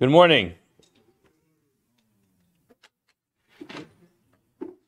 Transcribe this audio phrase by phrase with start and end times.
[0.00, 0.54] Good morning.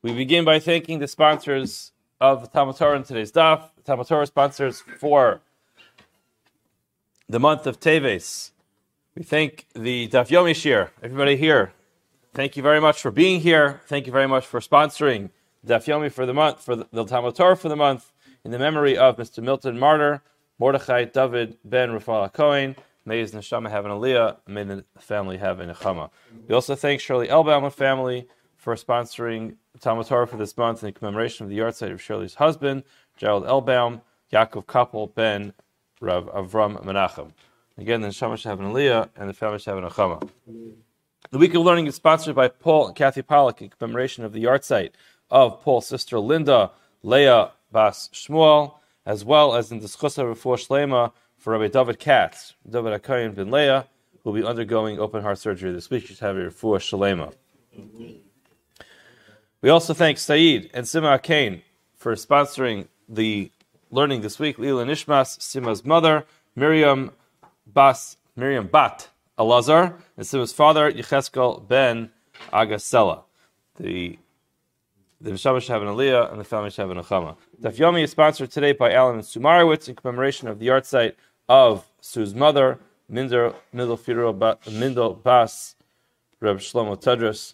[0.01, 3.69] We begin by thanking the sponsors of the Talmud Torah in today's daf.
[3.85, 5.41] Talmud Torah sponsors for
[7.29, 8.53] the month of Teves.
[9.13, 11.73] We thank the Daf Yomi shiur, everybody here.
[12.33, 13.81] Thank you very much for being here.
[13.85, 15.29] Thank you very much for sponsoring
[15.63, 18.11] Daf Yomi for the month, for the, the Talmud Torah for the month,
[18.43, 19.43] in the memory of Mr.
[19.43, 20.23] Milton Martyr,
[20.57, 22.75] Mordechai David Ben Rafal Cohen.
[23.05, 24.37] May his neshama have an aliyah.
[24.47, 26.09] May the family have a nechama.
[26.47, 30.93] We also thank Shirley Elbaum and family for sponsoring Talmud Torah for this month in
[30.93, 32.83] commemoration of the yahrzeit of Shirley's husband,
[33.17, 35.53] Gerald Elbaum, Yaakov Kappel Ben
[35.99, 37.31] Rav Avram Menachem.
[37.77, 40.29] Again, the neshama should have an aliyah and the family should have a nechama.
[41.31, 44.43] The week of learning is sponsored by Paul and Kathy Pollock in commemoration of the
[44.43, 44.91] yahrzeit
[45.29, 51.11] of Paul's sister Linda, Leah Bas Shmuel, as well as in the Schusa Refuah Shlema
[51.43, 53.85] for Rabbi David Katz, David Akayan ben Leah,
[54.23, 56.07] who will be undergoing open heart surgery this week.
[56.19, 57.33] Have a Refuah Shlema.
[59.61, 61.61] We also thank Saeed and Sima Kane
[61.97, 63.51] for sponsoring the
[63.91, 64.57] learning this week.
[64.57, 67.11] Lila Nishmas, Sima's mother, Miriam
[67.67, 72.09] Bas, Miriam Bat Alazar, and Sima's father, Yecheskel ben
[72.53, 73.23] Agasela.
[73.75, 74.17] The
[75.19, 76.97] the Neshama should Aliyah and the family should have.
[76.97, 81.15] Daf Yomi is sponsored today by Alan and Sumarowitz in commemoration of the yahrzeit
[81.47, 85.75] of Sue's mother, Minder Mindel Bas
[86.39, 87.53] Reb Shlomo Tadris.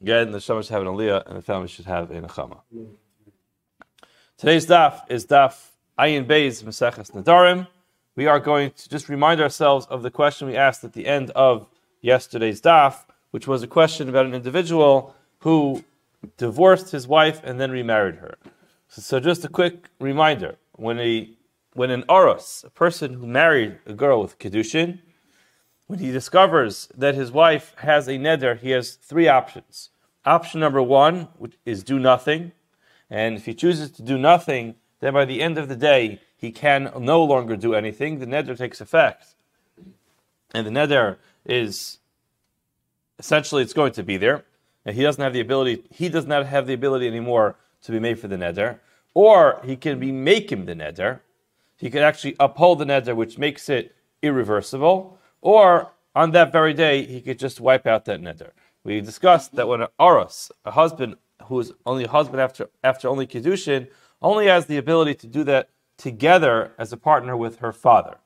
[0.00, 2.58] Again, the Neshama should have an Aliyah and the family should have an Achama.
[4.36, 5.54] Today's daf is daf
[5.98, 7.66] Ayin Beis Maseches Nadarim.
[8.16, 11.30] We are going to just remind ourselves of the question we asked at the end
[11.30, 11.66] of
[12.00, 15.84] yesterday's daf, which was a question about an individual who
[16.36, 18.36] divorced his wife and then remarried her.
[18.88, 21.30] So, so just a quick reminder: when a
[21.74, 25.00] when an oros, a person who married a girl with kedushin,
[25.86, 29.90] when he discovers that his wife has a neder, he has three options.
[30.24, 32.52] Option number one which is do nothing,
[33.10, 36.50] and if he chooses to do nothing, then by the end of the day he
[36.50, 38.18] can no longer do anything.
[38.18, 39.34] The neder takes effect,
[40.54, 41.98] and the neder is
[43.18, 44.44] essentially it's going to be there
[44.84, 47.98] and he doesn't have the ability, he does not have the ability anymore to be
[47.98, 48.78] made for the neder,
[49.14, 51.20] or he can be him the neder.
[51.76, 57.04] He could actually uphold the neder, which makes it irreversible, or on that very day
[57.04, 58.50] he could just wipe out that neder.
[58.84, 63.08] We discussed that when an aros, a husband who is only a husband after after
[63.08, 63.88] only kiddushin,
[64.22, 68.18] only has the ability to do that together as a partner with her father.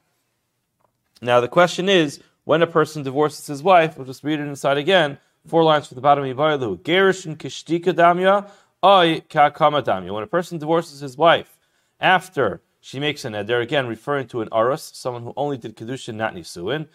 [1.20, 4.78] Now the question is, when a person divorces his wife, we'll just read it inside
[4.78, 6.78] again four lines from the bottom of Yivayilu.
[6.78, 8.48] Gerishin kishtika damya,
[8.84, 10.12] oy kakama damya.
[10.12, 11.58] When a person divorces his wife
[12.00, 16.14] after she makes an eder, again referring to an arus, someone who only did kedushin,
[16.14, 16.88] not nisuin.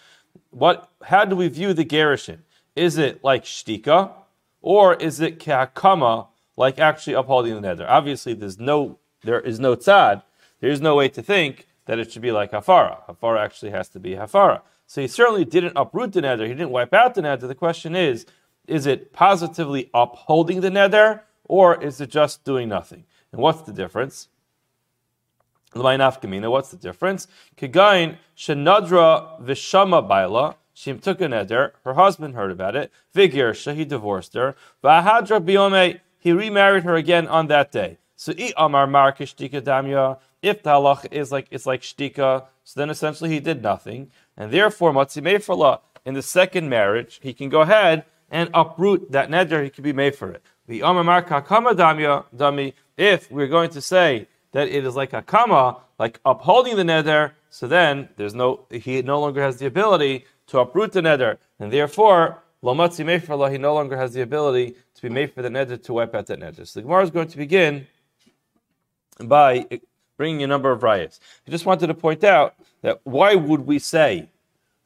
[0.49, 0.89] What?
[1.03, 2.39] How do we view the gerishin?
[2.75, 4.11] Is it like shtika,
[4.59, 7.85] or is it kakama, like actually upholding the neder?
[7.87, 10.23] Obviously, there's no, there is no tzad.
[10.61, 13.05] There is no way to think that it should be like hafara.
[13.05, 14.61] Hafara actually has to be hafara.
[14.87, 16.47] So he certainly didn't uproot the neder.
[16.47, 17.47] He didn't wipe out the neder.
[17.47, 18.25] The question is,
[18.65, 23.03] is it positively upholding the neder, or is it just doing nothing?
[23.31, 24.29] And what's the difference?
[25.75, 27.27] What's the difference?
[27.57, 30.55] Kegain shenadra vishama baila.
[30.73, 31.71] She took a neder.
[31.83, 32.91] Her husband heard about it.
[33.15, 34.55] Vigirsha, he divorced her.
[34.83, 37.97] Vahadra biome, he remarried her again on that day.
[38.15, 40.19] So i amar markish damya.
[40.41, 44.51] If the halach is like it's like shtika, so then essentially he did nothing, and
[44.51, 49.69] therefore matzimei in the second marriage he can go ahead and uproot that neder, he
[49.69, 50.41] could be made for it.
[50.67, 56.75] The dami, if we're going to say that it is like a kama, like upholding
[56.75, 61.01] the neder, so then there's no he no longer has the ability to uproot the
[61.01, 65.41] neder, and therefore lomatzi meferla he no longer has the ability to be made for
[65.41, 66.65] the neder to wipe out that neder.
[66.65, 67.85] So the Gemara is going to begin
[69.19, 69.67] by
[70.17, 71.19] bringing a number of riots.
[71.47, 74.29] I just wanted to point out that why would we say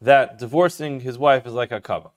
[0.01, 2.11] that divorcing his wife is like a kama?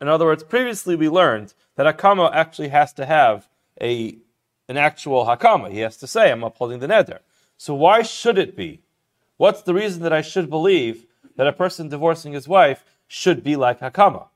[0.00, 3.48] In other words, previously we learned that Hakama actually has to have
[3.80, 4.18] a,
[4.72, 5.70] an actual Hakama.
[5.70, 7.18] He has to say, I'm upholding the neder.
[7.58, 8.80] So why should it be?
[9.36, 11.04] What's the reason that I should believe
[11.36, 14.28] that a person divorcing his wife should be like Hakama?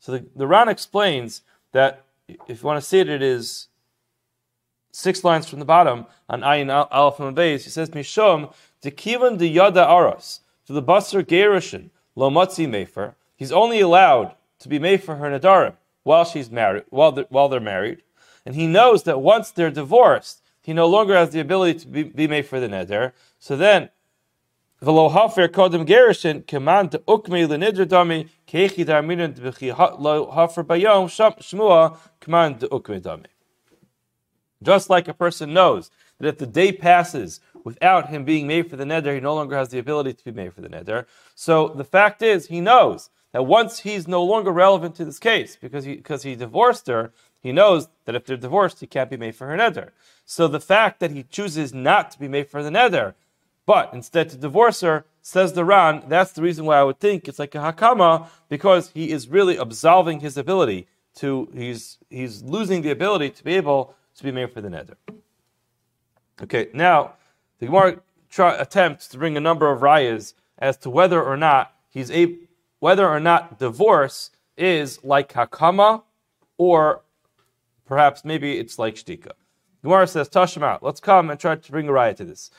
[0.00, 1.42] So the, the Ran explains
[1.72, 2.04] that
[2.48, 3.68] if you want to see it, it is
[4.92, 7.64] six lines from the bottom on Ayin Aleph and Beis.
[7.64, 8.52] He says, Mishom,
[8.82, 13.14] Dekivan de Yada Aras, to the Basar Gerushin, Lomotzi Mefer.
[13.36, 17.48] He's only allowed to be made for her nadarim while she's married, while they're, while
[17.48, 18.02] they're married,
[18.44, 22.02] and he knows that once they're divorced, he no longer has the ability to be,
[22.04, 23.12] be made for the neder.
[23.38, 23.90] So then.
[34.62, 38.76] Just like a person knows that if the day passes without him being made for
[38.76, 41.06] the neder, he no longer has the ability to be made for the neder.
[41.34, 45.56] So the fact is, he knows that once he's no longer relevant to this case
[45.56, 47.12] because he because he divorced her,
[47.42, 49.90] he knows that if they're divorced, he can't be made for her neder.
[50.24, 53.14] So the fact that he chooses not to be made for the neder,
[53.66, 57.28] but instead to divorce her, says the Ran, that's the reason why I would think
[57.28, 62.82] it's like a hakama because he is really absolving his ability to he's he's losing
[62.82, 64.96] the ability to be able to be made for the neder.
[66.42, 67.12] Okay, now
[67.58, 68.00] the Gemara
[68.30, 72.36] try, attempts to bring a number of rayas as to whether or not he's a
[72.80, 76.02] whether or not divorce is like hakama
[76.56, 77.02] or
[77.92, 79.32] perhaps maybe it's like shtika.
[79.82, 82.50] Gemara says Tashma, let's come and try to bring a riot to this.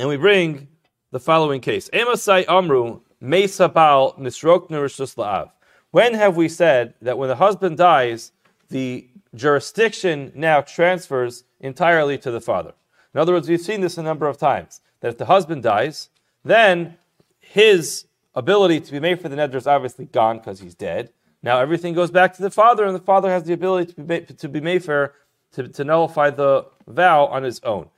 [0.00, 0.68] And we bring
[1.10, 1.90] the following case.
[1.90, 5.50] Emasai Amru Mesabal Nisrok.
[5.90, 8.32] When have we said that when the husband dies,
[8.70, 12.72] the jurisdiction now transfers entirely to the father.
[13.12, 16.08] In other words, we've seen this a number of times that if the husband dies,
[16.42, 16.96] then
[17.38, 21.12] his ability to be made for the neder is obviously gone because he's dead.
[21.42, 24.20] Now everything goes back to the father, and the father has the ability to be
[24.20, 25.14] to be for
[25.52, 27.88] to, to nullify the vow on his own.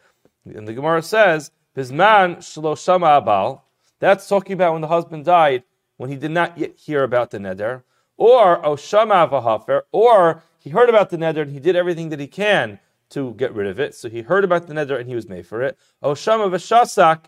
[0.44, 3.62] And the Gemara says, "Bisman shloshama abal."
[3.98, 5.62] That's talking about when the husband died,
[5.98, 7.82] when he did not yet hear about the neder,
[8.16, 12.20] or oh, oshama vahafer, or he heard about the neder and he did everything that
[12.20, 12.78] he can
[13.10, 13.94] to get rid of it.
[13.94, 15.78] So he heard about the neder and he was made for it.
[16.02, 17.24] Oh, oshama v'shasak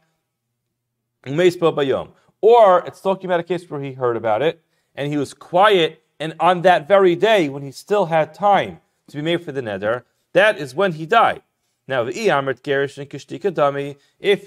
[1.25, 2.13] bayom.
[2.41, 4.63] Or it's talking about a case where he heard about it
[4.95, 9.17] and he was quiet, and on that very day when he still had time to
[9.17, 11.43] be made for the neder, that is when he died.
[11.89, 12.37] Now, if you're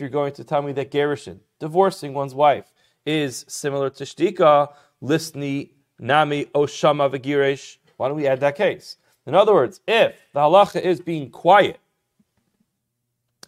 [0.09, 2.71] going to tell me that Gerishin, divorcing one's wife,
[3.05, 4.73] is similar to Shtika,
[5.03, 8.95] Lisni Nami Oshama V'Girish, why don't we add that case?
[9.25, 11.77] In other words, if the halacha is being quiet,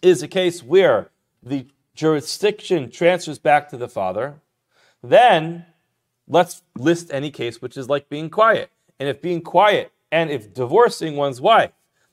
[0.02, 1.08] is a case where
[1.42, 4.42] the jurisdiction transfers back to the father,
[5.02, 5.64] then
[6.28, 8.70] let's list any case which is like being quiet.
[9.00, 11.72] And if being quiet and if divorcing one's wife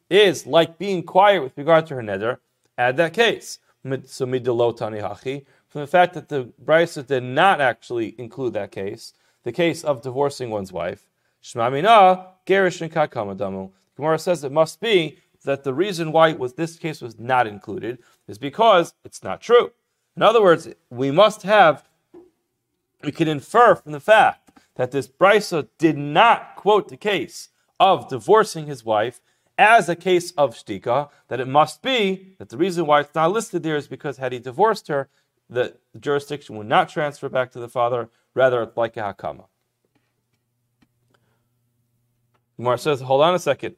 [0.10, 2.38] is like being quiet with regard to her neder,
[2.78, 3.60] add that case.
[3.82, 3.92] From
[5.82, 9.14] the fact that the Brisa did not actually include that case,
[9.44, 11.06] the case of divorcing one's wife,
[11.44, 13.72] Shmamina, Gerish and Kakamadamu.
[13.96, 18.00] Gemara says it must be that the reason why was this case was not included
[18.28, 19.72] is because it's not true.
[20.16, 21.88] In other words, we must have,
[23.06, 27.50] we can infer from the fact that this Brisa did not quote the case
[27.80, 29.22] of divorcing his wife
[29.58, 33.32] as a case of shtika, that it must be that the reason why it's not
[33.32, 35.08] listed there is because had he divorced her,
[35.50, 39.46] the jurisdiction would not transfer back to the father, rather like a hakama.
[42.58, 43.76] Gemara says, hold on a second.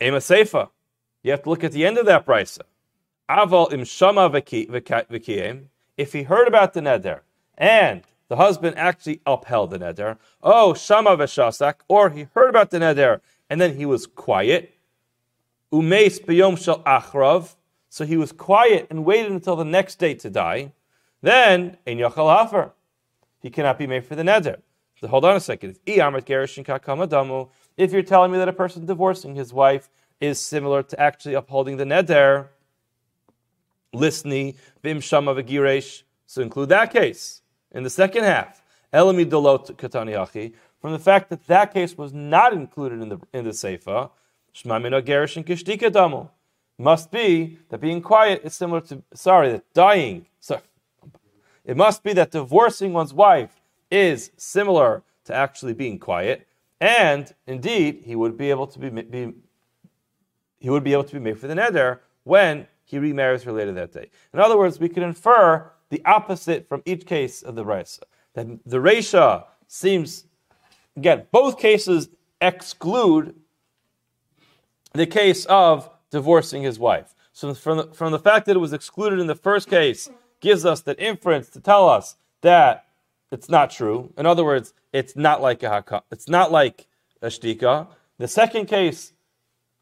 [0.00, 0.70] Ema Seifa.
[1.22, 2.60] You have to look at the end of that brisa.
[3.28, 4.30] Aval im shama.
[5.96, 7.20] If he heard about the neder
[7.58, 12.78] and the husband actually upheld the neder, oh shama v'shasak, or he heard about the
[12.78, 13.20] neder
[13.50, 14.74] and then he was quiet.
[15.72, 17.56] Umeis b'yom shel achrav.
[17.90, 20.72] So he was quiet and waited until the next day to die.
[21.22, 22.72] Then ein yachal hafer.
[23.40, 24.60] He cannot be made for the neder.
[25.00, 25.78] So hold on a second.
[25.86, 25.96] If
[27.92, 29.88] you're telling me that a person divorcing his wife
[30.20, 32.48] is similar to actually upholding the neder,
[33.94, 37.40] lisni vim shama v'giresh, so include that case
[37.72, 38.62] in the second half.
[38.92, 43.44] Elami dolot katani from the fact that that case was not included in the in
[43.44, 44.10] the seifa.
[44.54, 46.30] Shmamina gerish and kishtika damu
[46.78, 50.26] must be that being quiet is similar to sorry that dying.
[50.40, 50.62] Sorry,
[51.64, 53.60] it must be that divorcing one's wife
[53.90, 56.46] is similar to actually being quiet,
[56.80, 59.34] and indeed he would be able to be, be
[60.58, 63.72] he would be able to be made for the neder when he remarries her later
[63.72, 64.10] that day.
[64.32, 68.02] In other words, we can infer the opposite from each case of the Raisa.
[68.34, 70.24] That the Resha seems,
[70.96, 72.08] again, both cases
[72.40, 73.34] exclude
[74.92, 77.14] the case of divorcing his wife.
[77.32, 80.64] So from the, from the fact that it was excluded in the first case gives
[80.64, 82.86] us that inference to tell us that
[83.30, 84.12] it's not true.
[84.16, 86.86] In other words, it's not like a haka, it's not like
[87.20, 87.88] a shtika.
[88.18, 89.12] The second case,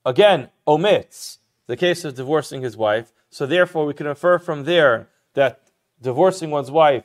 [0.05, 3.13] again, omits the case of divorcing his wife.
[3.31, 5.65] So therefore, we can infer from there that
[6.00, 7.05] divorcing one's wife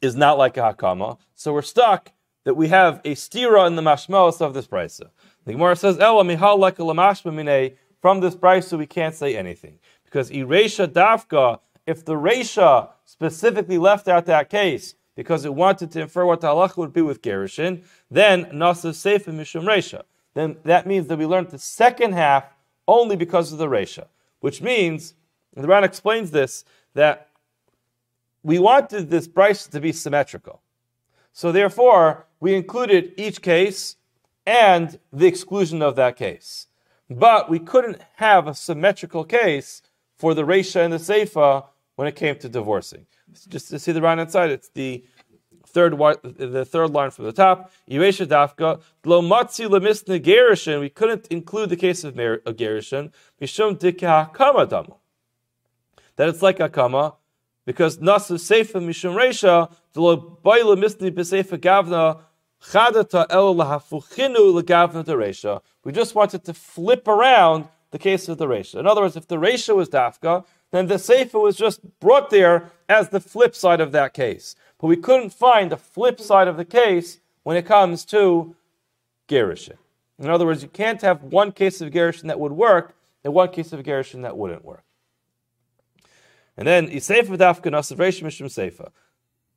[0.00, 1.18] is not like a hakama.
[1.34, 2.12] So we're stuck
[2.44, 5.10] that we have a stira in the mashmos of this brisa.
[5.44, 10.86] The Gemara says, "Ela mihal lamashma From this brisa, we can't say anything because Iresha
[10.86, 16.40] Dafka, if the Resha specifically left out that case because it wanted to infer what
[16.40, 20.02] the halacha would be with Gerushin, then Nasa Sefer Mishum Resha.
[20.34, 22.44] Then that means that we learned the second half
[22.86, 24.06] only because of the Resha,
[24.40, 25.14] which means,
[25.54, 27.28] and the Ran explains this, that
[28.42, 30.62] we wanted this price to be symmetrical.
[31.32, 33.96] So therefore, we included each case
[34.46, 36.68] and the exclusion of that case.
[37.10, 39.82] But we couldn't have a symmetrical case
[40.16, 43.06] for the Resha and the Seifa when it came to divorcing.
[43.48, 45.04] Just to see the right hand side, it's the
[45.66, 47.72] third the third line from the top.
[47.90, 50.80] Yesha dafka lo matzi lemisne.
[50.80, 53.12] We couldn't include the case of gerushin.
[53.40, 54.96] Mishum dikah kama damu.
[56.16, 57.14] That it's like a kama
[57.64, 62.20] because nasu seifa mishum reisha lo baila misne beseifa gavna
[62.62, 65.60] chadata el lahafuchinu legavna de reisha.
[65.84, 68.80] We just wanted to flip around the case of the reisha.
[68.80, 72.70] In other words, if the reisha was dafka, then the seifa was just brought there
[72.88, 74.56] as the flip side of that case.
[74.80, 78.56] But we couldn't find the flip side of the case when it comes to
[79.28, 79.76] Gerushin.
[80.18, 83.50] In other words, you can't have one case of Gerushin that would work and one
[83.50, 84.84] case of Gerushin that wouldn't work.
[86.56, 88.90] And then Iseifa Dafka Nasavresh Mishum Seifa.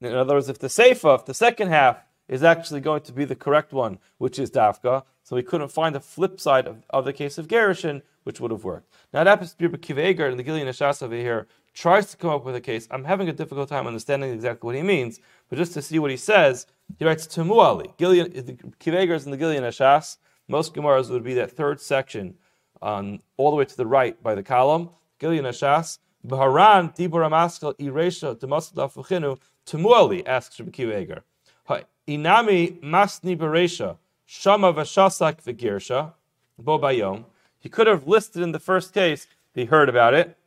[0.01, 3.25] In other words, if the Seifa, if the second half is actually going to be
[3.25, 7.05] the correct one, which is Dafka, so we couldn't find the flip side of, of
[7.05, 8.91] the case of Gerushin, which would have worked.
[9.13, 12.31] Now that happens to be Kiva and the Gilyon HaShas over here tries to come
[12.31, 12.87] up with a case.
[12.91, 16.11] I'm having a difficult time understanding exactly what he means, but just to see what
[16.11, 16.65] he says,
[16.97, 22.35] he writes the Kivegers and the Gilyon HaShas, most Gemaras would be that third section
[22.81, 24.89] on all the way to the right by the column.
[25.19, 31.23] Gilyon HaShas, Baharan, Dibur Amaskal, Iresha, Demasla Fuchinu, Temuali, asks Rabbi Kiva Eiger.
[32.07, 36.13] Inami Masni Beresha, Shama Vashasak Vigirsha,
[36.57, 37.25] Bo Bayom.
[37.59, 40.37] He could have listed in the first case, he heard about it,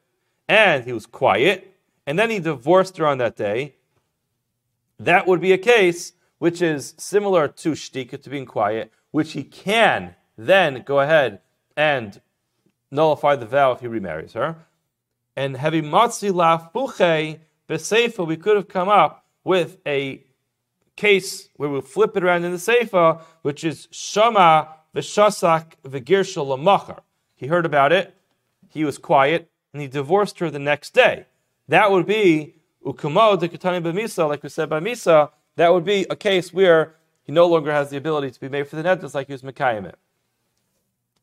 [0.48, 3.74] and he was quiet, and then he divorced her on that day,
[4.98, 9.44] that would be a case which is similar to shtika, to being quiet, which he
[9.44, 11.40] can then go ahead
[11.76, 12.20] and
[12.90, 14.56] nullify the vow if he remarries her.
[15.40, 20.22] And having matzi laf buche beseifa, we could have come up with a
[20.96, 26.98] case where we flip it around in the seifa, which is shama v'shasak v'girshal lamachar.
[27.36, 28.14] He heard about it,
[28.68, 31.24] he was quiet, and he divorced her the next day.
[31.68, 35.30] That would be ukamo de katani b'misa, like we said by misa.
[35.56, 38.68] That would be a case where he no longer has the ability to be made
[38.68, 39.90] for the net, like he was mekayim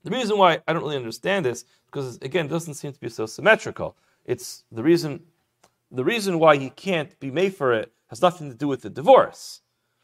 [0.03, 3.09] The reason why I don't really understand this, because again, it doesn't seem to be
[3.09, 3.95] so symmetrical.
[4.27, 5.23] It's the reason.
[5.89, 8.89] The reason why he can't be made for it has nothing to do with the
[8.89, 9.61] divorce.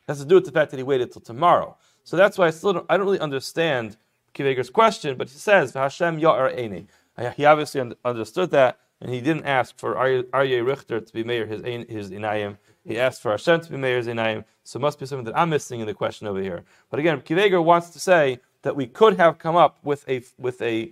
[0.08, 1.78] It has to do with the fact that he waited till tomorrow.
[2.06, 3.98] So that's why I still don't, I don't really understand
[4.34, 6.88] Kiva Eiger's question, but he says, Hashem Ya'ar Eini.
[7.36, 11.62] He obviously understood that, and he didn't ask for Aryeh Richter to be mayor his
[11.90, 12.58] his inayim.
[12.84, 14.46] He asked for Hashem to be mayor's inayim.
[14.64, 16.64] So it must be something that I'm missing in the question over here.
[16.90, 20.24] But again, Kiva Eiger wants to say that we could have come up with a
[20.40, 20.92] with a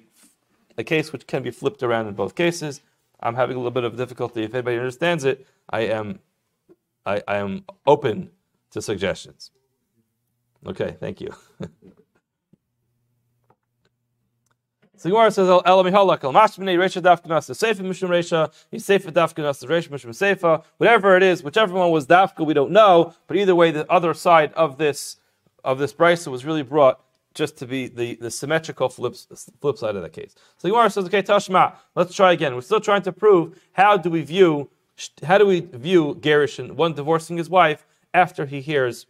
[0.77, 2.81] a case which can be flipped around in both cases.
[3.21, 4.43] I'm having a little bit of difficulty.
[4.43, 6.19] If anybody understands it, I am
[7.05, 8.31] I, I am open
[8.71, 9.51] to suggestions.
[10.65, 11.29] Okay, thank you.
[15.01, 19.11] So Gemara says, "El mihalak el mashmini reisha dafka the seifa mishum reisha he's seifa
[19.11, 23.11] dafka the reisha mishum seifa whatever it is, whichever one was dafka we don't know,
[23.25, 25.17] but either way, the other side of this
[25.63, 27.01] of this brisa was really brought
[27.33, 29.15] just to be the, the symmetrical flip,
[29.61, 30.35] flip side of the case.
[30.57, 32.55] So Gemara says, okay, Tashma, let's try again.
[32.55, 34.69] We're still trying to prove how do we view
[35.23, 39.07] how do we view Gerushin, one divorcing his wife after he hears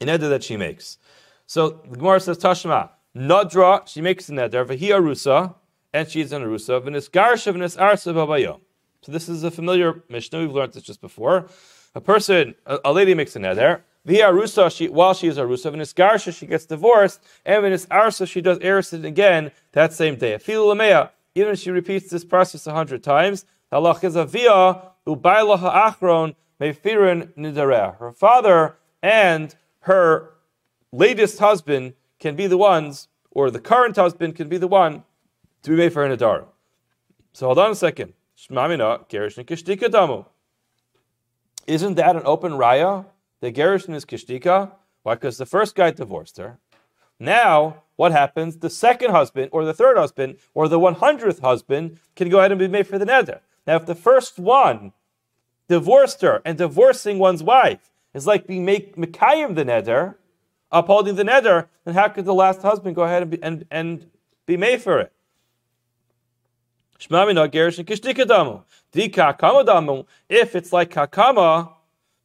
[0.00, 0.98] an edda that she makes.
[1.46, 2.90] So the Gemara says, Tashma.
[3.14, 5.54] Nadra, she makes a neder, v'hi arusa,
[5.92, 8.60] and she's an arusa, v'nis garsha v'nis arsa babayom.
[9.02, 11.48] So this is a familiar Mishnah, we've learned this just before.
[11.94, 15.72] A person, a, a lady makes an neder, v'hi arusa, she, while she is arusa,
[15.72, 20.34] v'nis garsha, she gets divorced, and v'nis arsa, she does erisin again that same day.
[20.34, 25.58] Afilu even if she repeats this process a hundred times, halach is a via, ubayla
[25.58, 27.96] ha'achron, mefirin nidareh.
[27.98, 30.30] Her father and her
[30.92, 35.04] latest husband can be the ones, or the current husband can be the one
[35.62, 36.44] to be made for an adar.
[37.32, 38.12] So hold on a second.
[41.66, 43.06] Isn't that an open raya?
[43.42, 44.70] The Gerushin is Kishtika?
[45.02, 45.14] Why?
[45.14, 46.58] Because the first guy divorced her.
[47.18, 48.58] Now, what happens?
[48.58, 52.60] The second husband, or the third husband, or the 100th husband can go ahead and
[52.60, 53.40] be made for the neder.
[53.66, 54.92] Now, if the first one
[55.68, 60.14] divorced her, and divorcing one's wife is like being make the neder,
[60.70, 64.08] upholding the neder, then how could the last husband go ahead and be, and, and
[64.46, 65.12] be made for it?
[70.28, 71.72] If it's like Kakama,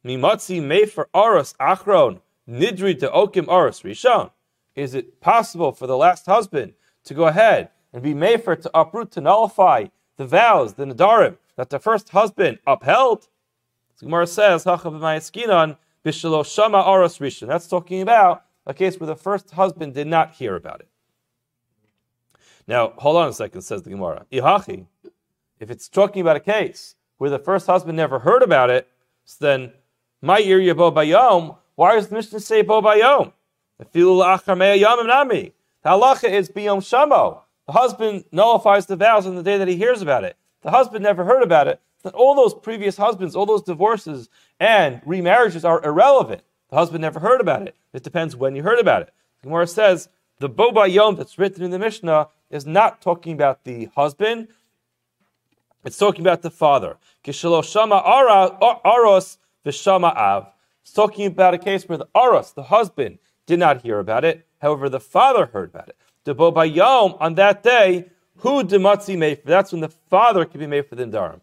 [0.08, 4.30] Mimatzi Mefer Aros Achron, Nidri to Okim Aros Rishon.
[4.74, 6.72] Is it possible for the last husband
[7.04, 11.68] to go ahead and be Mefer to uproot, to nullify the vows, the Nadarim, that
[11.68, 13.28] the first husband upheld?
[13.98, 15.30] The Gemara says, Shama Aros
[17.18, 17.46] Rishon.
[17.46, 20.88] That's talking about a case where the first husband did not hear about it.
[22.66, 24.24] Now, hold on a second, says the Gemara.
[24.32, 24.86] Ihachi,
[25.60, 28.88] if it's talking about a case where the first husband never heard about it,
[29.24, 29.72] so then
[30.20, 31.56] my area bo bayom.
[31.74, 33.32] Why does the Mishnah say bo bayom?
[33.78, 33.84] The
[35.84, 37.42] halacha is biyom shamo.
[37.66, 40.36] The husband nullifies the vows on the day that he hears about it.
[40.62, 41.80] The husband never heard about it.
[42.02, 46.42] Then all those previous husbands, all those divorces and remarriages are irrelevant.
[46.70, 47.76] The husband never heard about it.
[47.92, 49.12] It depends when you heard about it.
[49.40, 50.08] The Gemara says
[50.38, 54.48] the bo bayom that's written in the Mishnah is not talking about the husband.
[55.84, 56.96] It's talking about the father.
[57.24, 58.02] Kishaloshama
[58.84, 60.52] aros v'shama av.
[60.82, 64.46] It's talking about a case where the aros, the husband, did not hear about it.
[64.60, 65.96] However, the father heard about it.
[66.24, 69.48] The bobayom on that day, who dematzi made for?
[69.48, 71.40] That's when the father can be made for the darim.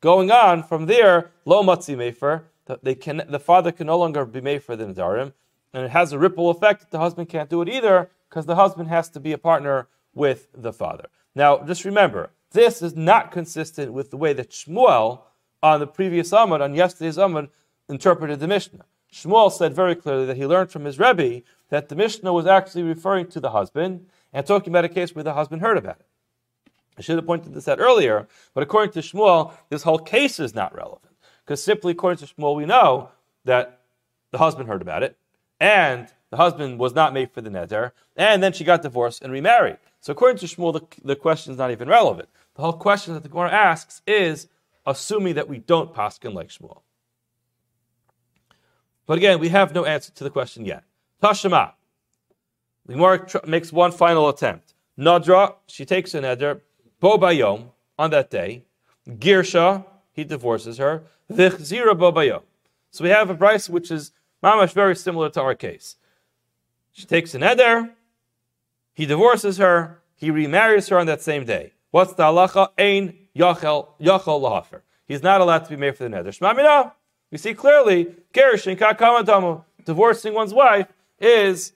[0.00, 2.42] Going on from there, lo matzi mefer.
[2.82, 5.32] They can, the father can no longer be made for the darim,
[5.72, 6.90] and it has a ripple effect.
[6.90, 10.48] The husband can't do it either because the husband has to be a partner with
[10.54, 11.08] the father.
[11.34, 15.22] Now, just remember, this is not consistent with the way that Shmuel
[15.62, 17.48] on the previous Amud, on yesterday's Amud,
[17.88, 18.84] interpreted the Mishnah.
[19.12, 22.82] Shmuel said very clearly that he learned from his Rebbe that the Mishnah was actually
[22.82, 26.06] referring to the husband and talking about a case where the husband heard about it.
[26.98, 30.54] I should have pointed this out earlier, but according to Shmuel, this whole case is
[30.54, 31.14] not relevant.
[31.44, 33.10] Because simply according to Shmuel, we know
[33.44, 33.80] that
[34.30, 35.16] the husband heard about it,
[35.60, 39.32] and the husband was not made for the neder, and then she got divorced and
[39.32, 39.78] remarried.
[40.00, 42.28] So according to Shmuel, the, the question is not even relevant.
[42.56, 44.48] The whole question that the Gemara asks is
[44.88, 46.82] assuming that we don't paskin like Shmuel.
[49.06, 50.84] But again, we have no answer to the question yet.
[52.86, 54.74] Gemara tr- makes one final attempt.
[54.98, 56.60] Nadra, she takes a neder,
[57.00, 58.64] bo bayom, on that day.
[59.08, 61.04] Girsha, he divorces her.
[61.30, 62.42] Vichzira bo bayom.
[62.90, 65.96] So we have a price which is mamash very similar to our case.
[66.92, 67.90] She takes a neder,
[68.94, 71.74] he divorces her, he remarries her on that same day.
[71.90, 72.70] What's the halacha?
[72.78, 74.82] Ein yachel lahafer.
[75.06, 76.26] He's not allowed to be made for the neder.
[76.26, 76.92] Shmamina.
[77.30, 78.14] We see clearly.
[79.84, 81.72] Divorcing one's wife is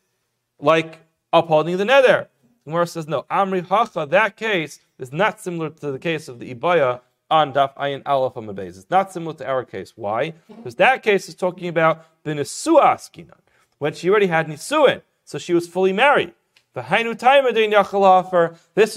[0.58, 0.98] like
[1.32, 2.26] upholding the neder.
[2.64, 3.22] Gemara says no.
[3.30, 4.06] Amri hacha.
[4.06, 8.34] That case is not similar to the case of the ibaya on daf ayin aleph
[8.34, 8.76] amabez.
[8.78, 9.94] It's not similar to our case.
[9.96, 10.34] Why?
[10.48, 13.30] Because that case is talking about the askinan
[13.78, 16.34] when she already had nisuin, so she was fully married.
[16.74, 16.86] This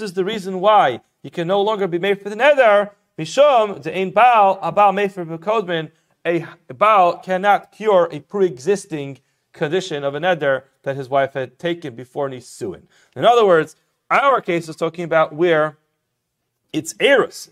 [0.00, 2.90] is the reason why he can no longer be made for the neder.
[3.18, 5.90] Mishum the ein baal abal made for the bekodman.
[6.24, 9.18] A baal cannot cure a pre-existing
[9.52, 12.82] condition of a neder that his wife had taken before nisuin.
[13.16, 13.74] In other words,
[14.08, 15.78] our case is talking about where
[16.72, 17.50] it's eris.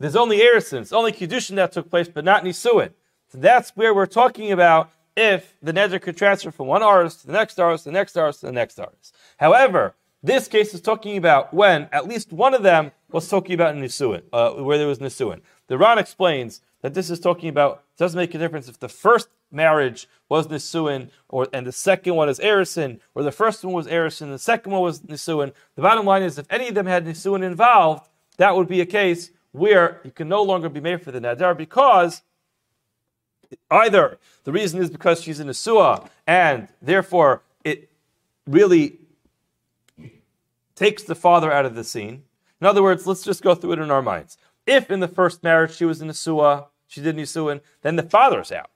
[0.00, 0.80] There's only erisin.
[0.80, 2.90] It's only kiddushin that took place, but not nisuin.
[3.28, 7.28] So that's where we're talking about if the neder could transfer from one artist to
[7.28, 9.14] the next artist, the next artist, to the next artist.
[9.36, 9.94] However,
[10.26, 14.22] this case is talking about when at least one of them was talking about Nisuin,
[14.32, 15.40] uh, where there was Nisuin.
[15.68, 19.28] The Ran explains that this is talking about, doesn't make a difference if the first
[19.50, 23.86] marriage was Nisuin, or and the second one is Erison, or the first one was
[23.86, 25.52] Erison, the second one was Nisuin.
[25.76, 28.86] The bottom line is if any of them had Nisuin involved, that would be a
[28.86, 32.22] case where you can no longer be made for the Nadar because
[33.70, 37.90] Either the reason is because she's in a suah, and therefore it
[38.46, 38.98] really
[40.76, 42.22] takes the father out of the scene.
[42.60, 44.38] In other words, let's just go through it in our minds.
[44.66, 48.02] If in the first marriage she was in a suah, she did nisuin, then the
[48.02, 48.70] father's out.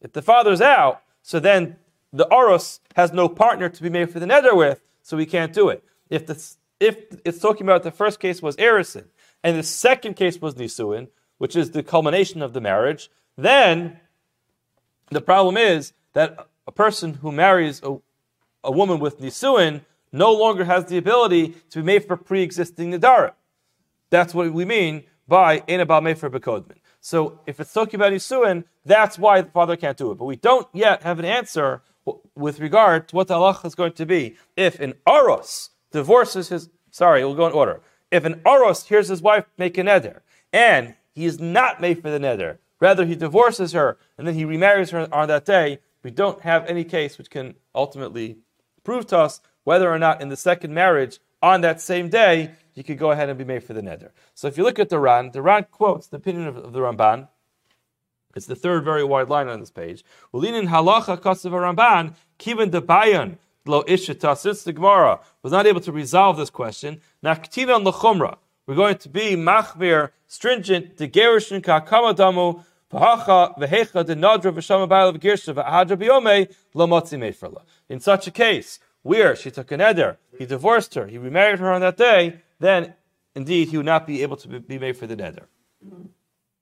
[0.00, 1.76] If the father's out, so then
[2.12, 5.52] the oros has no partner to be made for the neder with, so we can't
[5.52, 5.84] do it.
[6.10, 6.42] If the,
[6.80, 9.04] if it's talking about the first case was erison,
[9.44, 13.98] and the second case was nisuin, which is the culmination of the marriage, then
[15.10, 17.98] the problem is that a person who marries a,
[18.62, 19.82] a woman with nisuin
[20.12, 23.32] no longer has the ability to be made for pre-existing nidara.
[24.10, 26.76] That's what we mean by enabal made for bekodman.
[27.00, 30.18] So if it's talking about nisuin, that's why the father can't do it.
[30.18, 31.82] But we don't yet have an answer
[32.34, 34.36] with regard to what the halacha is going to be.
[34.56, 37.80] If an aros divorces his, sorry, we'll go in order.
[38.10, 40.20] If an aros hears his wife make a neder,
[40.52, 44.44] and he is not made for the neder, Rather, he divorces her and then he
[44.44, 45.78] remarries her on that day.
[46.02, 48.38] We don't have any case which can ultimately
[48.82, 52.82] prove to us whether or not in the second marriage on that same day you
[52.82, 54.10] could go ahead and be made for the neder.
[54.34, 56.80] So if you look at the Ran, the Ran quotes the opinion of, of the
[56.80, 57.28] Ramban.
[58.34, 60.04] It's the third very wide line on this page.
[60.32, 64.36] Ulinin halacha kasav Ramban kiven debayan lo ishita.
[64.36, 68.38] Since the Gemara was not able to resolve this question, naktivan lechumra.
[68.66, 73.54] We're going to be machmir, stringent, de gerishin kakamadamu, de.
[77.88, 81.72] In such a case, where she took an eder, he divorced her, he remarried her
[81.72, 82.94] on that day, then
[83.34, 85.46] indeed he would not be able to be made for the neder.
[85.84, 86.06] Mm-hmm.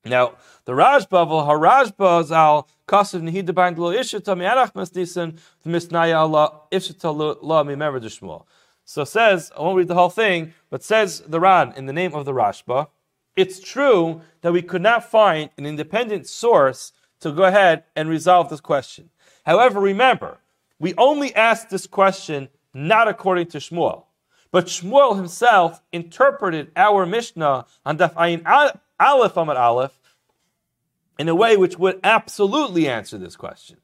[0.07, 0.33] Now,
[0.64, 7.66] the Rashba, Harashba is al kasav nehida bain lo ishita mi'anach masnisan v'misnaya Allah ishita
[7.66, 8.46] mi'memer d'shmuel.
[8.85, 12.14] So says, I won't read the whole thing, but says the Ran in the name
[12.14, 12.88] of the Rashba,
[13.37, 18.48] it's true that we could not find an independent source to go ahead and resolve
[18.48, 19.11] this question.
[19.44, 20.38] However, remember,
[20.81, 24.05] we only asked this question not according to Shmuel,
[24.51, 28.45] but Shmuel himself interpreted our Mishnah on Daf Ayin
[28.99, 30.01] Aleph Amud Aleph
[31.19, 33.77] in a way which would absolutely answer this question.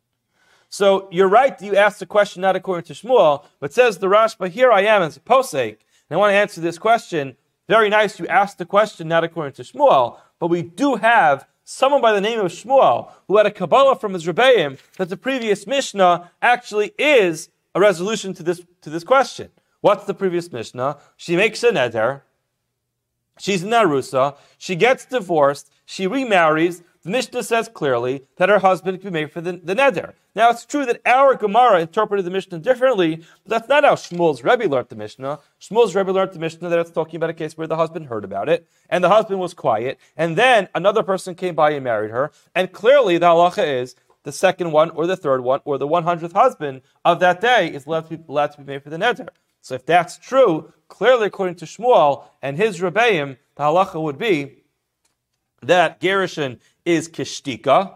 [0.69, 4.49] So you're right, you asked the question not according to Shmuel, but says the Rashba,
[4.49, 5.77] here I am as a posek,
[6.09, 7.37] and I want to answer this question.
[7.69, 12.01] Very nice, you asked the question not according to Shmuel, but we do have someone
[12.01, 15.67] by the name of Shmuel who had a Kabbalah from his Rebbeim that the previous
[15.67, 19.51] Mishnah actually is a resolution to this, to this question.
[19.81, 20.99] What's the previous Mishnah?
[21.17, 22.23] She makes a neder,
[23.39, 29.01] she's in Narusa, she gets divorced, she remarries, the Mishnah says clearly that her husband
[29.01, 30.15] can be made for the, the neder.
[30.35, 34.43] Now it's true that our Gemara interpreted the Mishnah differently, but that's not how Shmuel's
[34.43, 35.39] Rebbe learned the Mishnah.
[35.61, 38.25] Shmuel's Rebbe learned the Mishnah that it's talking about a case where the husband heard
[38.25, 42.11] about it, and the husband was quiet, and then another person came by and married
[42.11, 45.87] her, and clearly the halacha is the second one, or the third one, or the
[45.87, 48.97] 100th husband of that day is allowed to be, allowed to be made for the
[48.97, 49.29] neder.
[49.61, 54.65] So if that's true, clearly according to Shmuel and his Rebbeim, the halacha would be
[55.63, 57.93] that Gerushin is kishtika.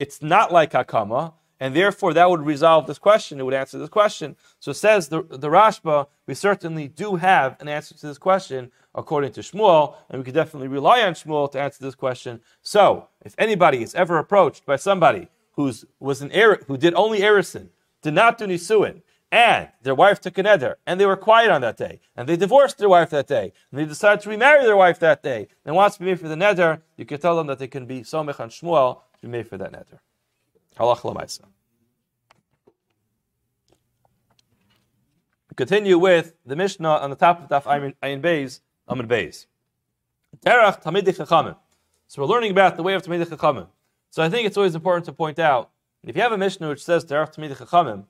[0.00, 3.38] It's not like hakama, and therefore that would resolve this question.
[3.38, 4.34] It would answer this question.
[4.58, 9.32] So says the, the Rashba, we certainly do have an answer to this question according
[9.32, 12.40] to Shmuel, and we could definitely rely on Shmuel to answer this question.
[12.62, 17.20] So if anybody is ever approached by somebody who's was an er, who did only
[17.20, 17.68] erison,
[18.02, 21.60] did not do nisuin, and their wife took an eder, and they were quiet on
[21.60, 24.76] that day, and they divorced their wife that day, and they decided to remarry their
[24.76, 27.46] wife that day, and wants to be made for the neder, you can tell them
[27.46, 29.98] that they can be somech on Shmuel to be made for that neder.
[30.76, 31.44] Halach lamaisa.
[35.56, 39.46] Continue with the Mishnah on the top of Daf Ayin Beis, Amud Beis.
[40.44, 41.56] Terach Talmidei Chachamim.
[42.08, 43.66] So we're learning about the way of Talmidei Chachamim.
[44.10, 45.70] So I think it's always important to point out,
[46.02, 48.04] if you have a Mishnah which says Terach Talmidei Chachamim,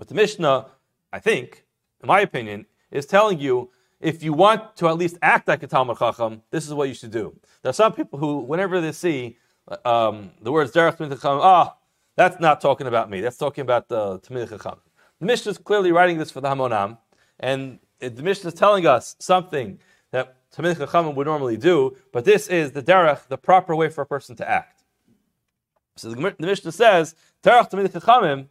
[0.00, 0.66] but the Mishnah,
[1.12, 1.66] I think,
[2.02, 5.66] in my opinion, is telling you if you want to at least act like a
[5.66, 7.38] Talmud Chacham, this is what you should do.
[7.60, 9.36] There are some people who, whenever they see
[9.84, 11.76] um, the words Derech Talmid Chacham, ah,
[12.16, 13.20] that's not talking about me.
[13.20, 14.78] That's talking about the Talmid Chacham.
[15.18, 16.96] The Mishnah is clearly writing this for the Hamonam,
[17.38, 19.78] and the Mishnah is telling us something
[20.12, 24.00] that Talmid Chacham would normally do, but this is the Derech, the proper way for
[24.00, 24.82] a person to act.
[25.96, 28.46] So the, the Mishnah says, Derech Talmidei Chachamim,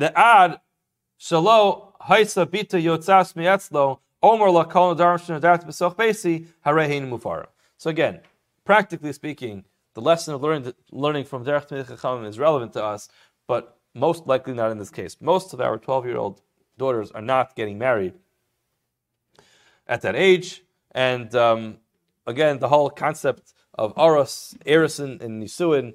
[0.00, 0.60] the ad
[1.20, 7.46] shalo haisa bita yotzas miyatzlo omer la kol nadarim shnadat b'soch besi harehin mufara.
[7.76, 8.20] So again,
[8.64, 13.08] practically speaking, the lesson of learning, learning from Derech Chachamim is relevant to us,
[13.46, 15.18] but most likely not in this case.
[15.20, 16.40] Most of our 12-year-old
[16.78, 18.14] daughters are not getting married
[19.86, 21.76] at that age, and um,
[22.26, 25.94] again, the whole concept of Aros, Erison, and Nisuin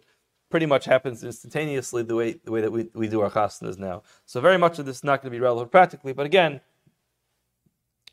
[0.55, 4.03] pretty much happens instantaneously the way the way that we, we do our chasnas now.
[4.25, 6.61] So very much of this is not going to be relevant practically, but again,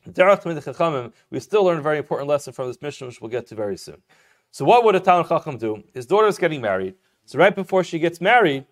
[0.05, 3.77] we still learn a very important lesson from this Mishnah, which we'll get to very
[3.77, 4.01] soon.
[4.51, 5.85] So what would a Talmud Chacham do?
[5.93, 6.95] His daughter is getting married.
[7.23, 8.65] So right before she gets married,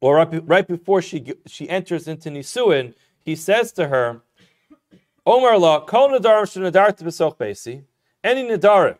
[0.00, 4.22] or right, right before she she enters into Nisuin, he says to her,
[5.26, 7.82] Omar la, kol nadarim shenadarim b'soch besi,
[8.22, 8.98] any nadarim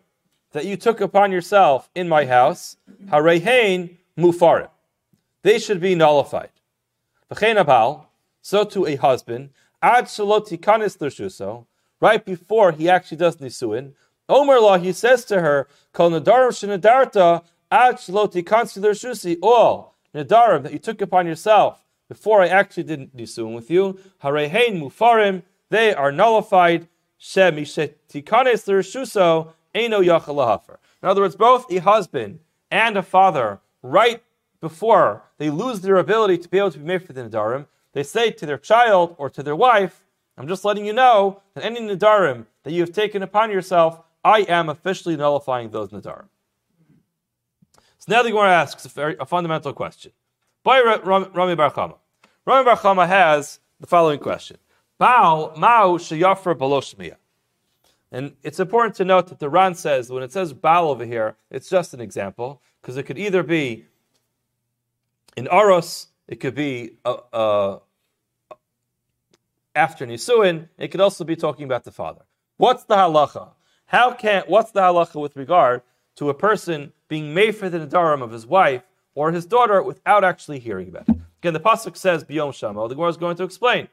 [0.52, 4.68] that you took upon yourself in my house, harehain mufarim.
[5.42, 6.50] They should be nullified.
[8.42, 11.66] So to a husband, ad shaloti kanis l'shuso,
[12.00, 13.92] right before he actually does nisuin,
[14.28, 20.62] Omer law, he says to her, kol nadarim shenadarta ad shaloti kansi l'shusi, all nadarim
[20.62, 25.94] that you took upon yourself before I actually did nisuin with you, harehain mufarim, they
[25.94, 26.88] are nullified,
[27.18, 34.22] shem shemishetikanes l'shuso, In other words, both a husband and a father, right
[34.60, 38.02] before they lose their ability to be able to be made for the Nadarim, they
[38.02, 40.04] say to their child or to their wife,
[40.38, 44.40] I'm just letting you know that any Nadarim that you have taken upon yourself, I
[44.42, 46.28] am officially nullifying those Nadarim.
[47.98, 50.12] So now the Gemara asks a, very, a fundamental question.
[50.64, 51.96] By Rami Bar Chama.
[52.46, 54.58] Rami Bar Chama has the following question.
[54.98, 57.16] Baal Mao Shayafer Baloshmiya.
[58.12, 61.34] And it's important to note that the Ran says when it says Baal over here,
[61.50, 63.86] it's just an example, because it could either be
[65.34, 66.98] in Aros, it could be
[69.74, 72.20] after Nisuin, it could also be talking about the father.
[72.58, 73.48] What's the halacha?
[73.86, 75.80] How can what's the halacha with regard
[76.16, 78.82] to a person being made for the nadarim of his wife
[79.14, 81.16] or his daughter without actually hearing about it?
[81.40, 82.86] Again, the pasuk says biyom shama.
[82.88, 83.88] The Gemara is going to explain.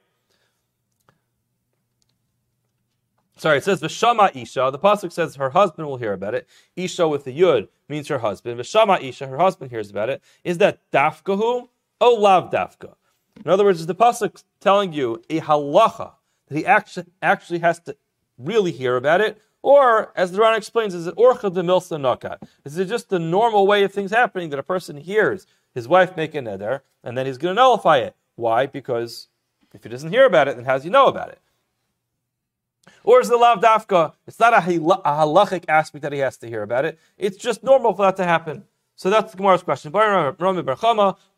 [3.40, 4.70] Sorry, it says v'shama isha.
[4.70, 6.46] The pasuk says her husband will hear about it.
[6.76, 8.60] Isha with the yud means her husband.
[8.60, 10.22] V'shama isha, her husband hears about it.
[10.44, 11.70] Is that dafkahu?
[12.02, 12.96] Oh, lav dafka.
[13.44, 16.12] In other words, is the pasuk telling you a halacha
[16.48, 17.96] that he actually actually has to
[18.38, 22.46] really hear about it, or as the Ran explains, is it orcha de milsa nakat?
[22.66, 26.18] Is it just the normal way of things happening that a person hears his wife
[26.18, 28.18] make a neder and then he's going to nullify it?
[28.36, 28.66] Why?
[28.66, 29.30] Because
[29.74, 31.40] if he doesn't hear about it, then how does he know about it?
[33.04, 34.14] Or is the lav dafka?
[34.28, 37.00] It's not a, a halachic aspect that he has to hear about it.
[37.18, 38.64] It's just normal for that to happen.
[38.96, 39.92] So that's the Gemara's question.
[39.92, 41.30] What's the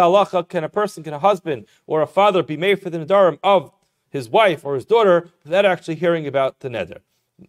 [0.00, 0.48] halacha?
[0.48, 3.70] Can a person, can a husband or a father be made for the nedarim of
[4.08, 7.00] his wife or his daughter without actually hearing about the neder?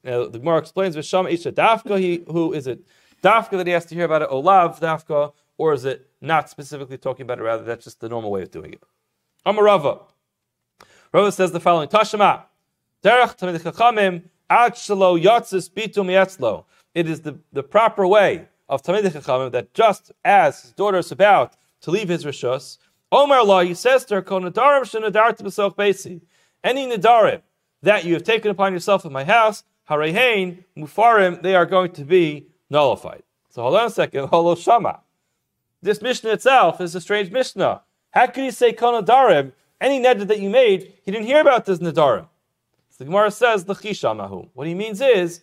[0.04, 2.82] Now, the Gemara explains, "V'sham isha dafka." He who is it?
[3.24, 4.30] Dafka that he has to hear about it.
[4.30, 7.44] Olav dafka, or is it not specifically talking about it?
[7.44, 8.84] Rather, that's just the normal way of doing it.
[9.46, 10.02] Amarava.
[11.14, 12.44] Rava says the following: Tashema
[13.04, 16.66] derech chachamim ad yatzis bitum yatzlo.
[16.94, 21.12] It is the, the proper way of Talmidei Chachamim that just as his daughter is
[21.12, 22.78] about to leave his rishus,
[23.12, 26.22] Omar law he says to her, "Kol nadarim shenadar to b'sof basi."
[26.64, 27.42] Any nadarim
[27.82, 32.06] that you have taken upon yourself in my house, harehain mufarim, they are going to
[32.06, 33.24] be nullified.
[33.50, 35.02] So hold on a second, holo shama.
[35.82, 37.82] This Mishnah itself is a strange Mishnah.
[38.12, 39.02] How can you say kol?
[39.82, 42.28] Any neder that you made, he didn't hear about this nadarim.
[42.92, 44.50] So the Gemara says the chishamahu.
[44.54, 45.42] What he means is,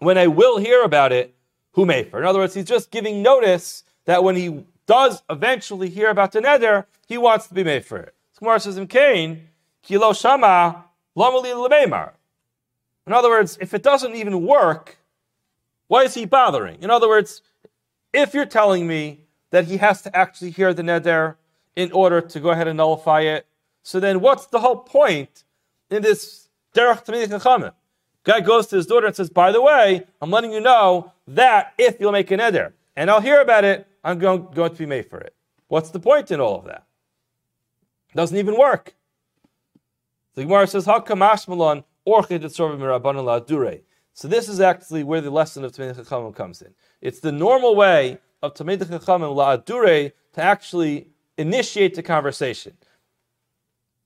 [0.00, 1.34] when I will hear about it,
[1.72, 2.18] who mefer.
[2.18, 6.40] In other words, he's just giving notice that when he does eventually hear about the
[6.40, 8.14] neder, he wants to be made for it.
[8.32, 9.48] So Gemara says in Cain,
[9.82, 10.84] kilo shama
[11.16, 12.12] lamali
[13.06, 14.98] In other words, if it doesn't even work,
[15.88, 16.82] why is he bothering?
[16.82, 17.40] In other words,
[18.12, 19.20] if you're telling me
[19.50, 21.36] that he has to actually hear the neder
[21.76, 23.46] in order to go ahead and nullify it,
[23.82, 25.44] so then what's the whole point
[25.90, 27.72] in this derech tamid chachamim?
[28.24, 31.74] Guy goes to his daughter and says, By the way, I'm letting you know that
[31.78, 34.86] if you'll make an eder, and I'll hear about it, I'm going, going to be
[34.86, 35.34] made for it.
[35.68, 36.84] What's the point in all of that?
[38.14, 38.94] Doesn't even work.
[40.34, 42.42] The Gemara says, Hakamash orchid
[44.14, 46.74] So this is actually where the lesson of Talmidei Chachamim comes in.
[47.00, 52.76] It's the normal way of Talmidei Chachamim la'adure to actually initiate the conversation.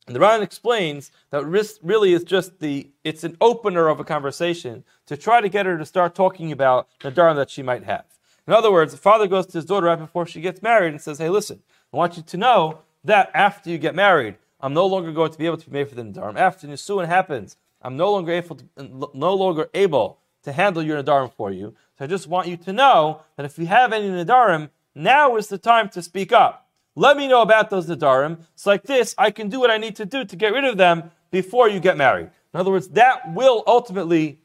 [0.06, 4.04] And the Ran explains that risk really is just the, it's an opener of a
[4.04, 7.84] conversation to try to get her to start talking about the dharma that she might
[7.84, 8.06] have.
[8.46, 11.00] In other words, the father goes to his daughter right before she gets married and
[11.00, 11.62] says, hey, listen,
[11.92, 15.38] I want you to know that after you get married, I'm no longer going to
[15.38, 16.36] be able to be made for the Nadarim.
[16.36, 18.64] After Nisuin happens, I'm no longer able to,
[19.12, 21.74] no longer able to handle your Nadarim for you.
[21.98, 25.48] So I just want you to know that if you have any Nadarim, now is
[25.48, 26.67] the time to speak up.
[26.98, 28.40] Let me know about those nadarim.
[28.54, 30.78] It's like this, I can do what I need to do to get rid of
[30.78, 32.28] them before you get married.
[32.52, 34.40] In other words, that will ultimately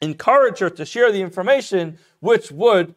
[0.00, 2.94] encourage her to share the information, which would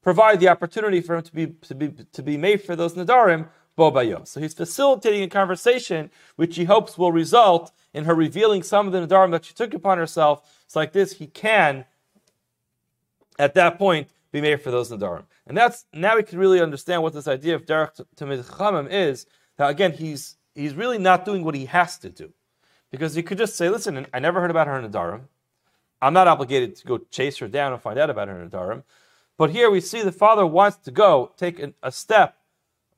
[0.00, 3.48] provide the opportunity for him to be to be to be made for those nadarim
[3.76, 4.24] bobayo.
[4.28, 8.92] So he's facilitating a conversation which he hopes will result in her revealing some of
[8.92, 10.48] the nadarim that she took upon herself.
[10.66, 11.84] It's like this, he can
[13.40, 15.24] at that point be made for those nadarim.
[15.46, 19.26] And that's now we can really understand what this idea of derech tamid chamim is.
[19.58, 22.32] Now again, he's he's really not doing what he has to do,
[22.90, 25.22] because he could just say, "Listen, I never heard about her nadarim.
[26.02, 28.82] I'm not obligated to go chase her down and find out about her nadarim."
[29.36, 32.38] But here we see the father wants to go take an, a step,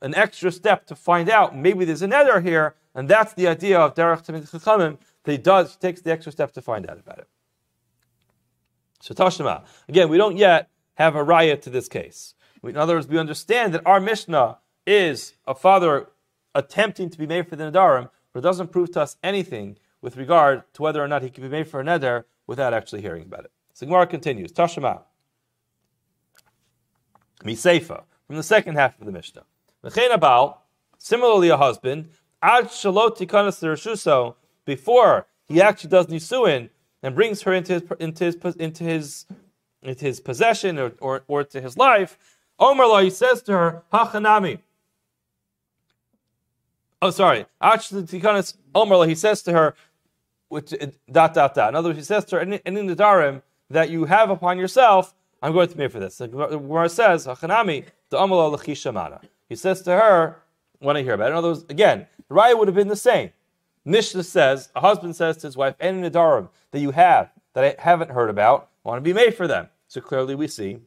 [0.01, 3.79] an extra step to find out maybe there's a neder here, and that's the idea
[3.79, 4.97] of derech tamid chachamim.
[5.23, 7.27] That he does he takes the extra step to find out about it.
[9.01, 9.65] So Tashma.
[9.87, 12.33] Again, we don't yet have a raya to this case.
[12.63, 16.07] In other words, we understand that our Mishnah is a father
[16.53, 20.17] attempting to be made for the Nadarim, but it doesn't prove to us anything with
[20.17, 23.23] regard to whether or not he can be made for a Neder without actually hearing
[23.23, 23.51] about it.
[23.73, 25.01] So Gemara continues, Tashema.
[27.43, 29.43] Miseifa, from the second half of the Mishnah.
[29.83, 30.65] Mechena Baal,
[30.99, 32.09] Similarly, a husband,
[32.41, 36.69] ad shalot tikanas before he actually does nisuin
[37.01, 39.25] and brings her into his into his into his
[39.81, 42.17] into his possession or, or, or to his life,
[42.59, 44.59] Omar he says to her, Hachanami.
[47.01, 47.45] Oh, sorry.
[47.61, 49.75] Omar he says to her,
[50.49, 51.69] which uh, dot dot dot.
[51.69, 55.13] In other words, he says to her, any, any nadarim that you have upon yourself,
[55.41, 56.17] I'm going to pay for this.
[56.17, 59.21] The Gemara says, Hachanami, the Omar Shamana.
[59.47, 60.41] He says to her,
[60.79, 61.31] when I hear about it.
[61.31, 63.31] In other words, again, the raya would have been the same.
[63.85, 67.81] Mishnah says, a husband says to his wife, any nadarim that you have that I
[67.81, 69.69] haven't heard about, want to be made for them.
[69.87, 70.79] So clearly we see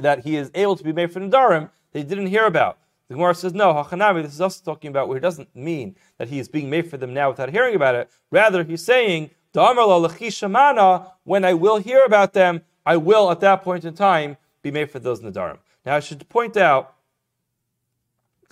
[0.00, 2.78] that he is able to be made for nadarim that he didn't hear about.
[3.08, 6.28] The Gemara says, no, Hachanami, this is also talking about where it doesn't mean that
[6.28, 8.08] he is being made for them now without hearing about it.
[8.30, 13.94] Rather, he's saying, when I will hear about them, I will at that point in
[13.94, 15.58] time be made for those nadarim.
[15.84, 16.94] Now I should point out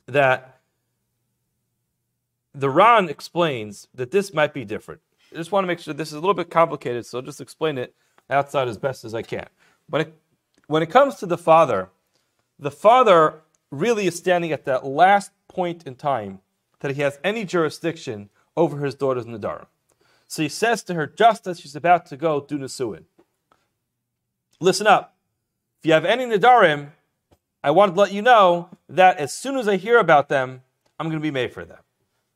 [0.06, 0.60] that
[2.52, 5.00] the Ran explains that this might be different.
[5.32, 7.40] I just want to make sure this is a little bit complicated, so I'll just
[7.40, 7.94] explain it
[8.28, 9.46] outside as best as I can.
[9.88, 10.14] But it,
[10.68, 11.88] when it comes to the father,
[12.58, 16.40] the father really is standing at that last point in time
[16.80, 19.66] that he has any jurisdiction over his daughter's Nadarim.
[20.28, 23.04] So he says to her, just as she's about to go do Nisuin,
[24.60, 25.16] listen up.
[25.80, 26.90] If you have any Nadarim,
[27.64, 30.62] I want to let you know that as soon as I hear about them,
[30.98, 31.78] I'm going to be made for them.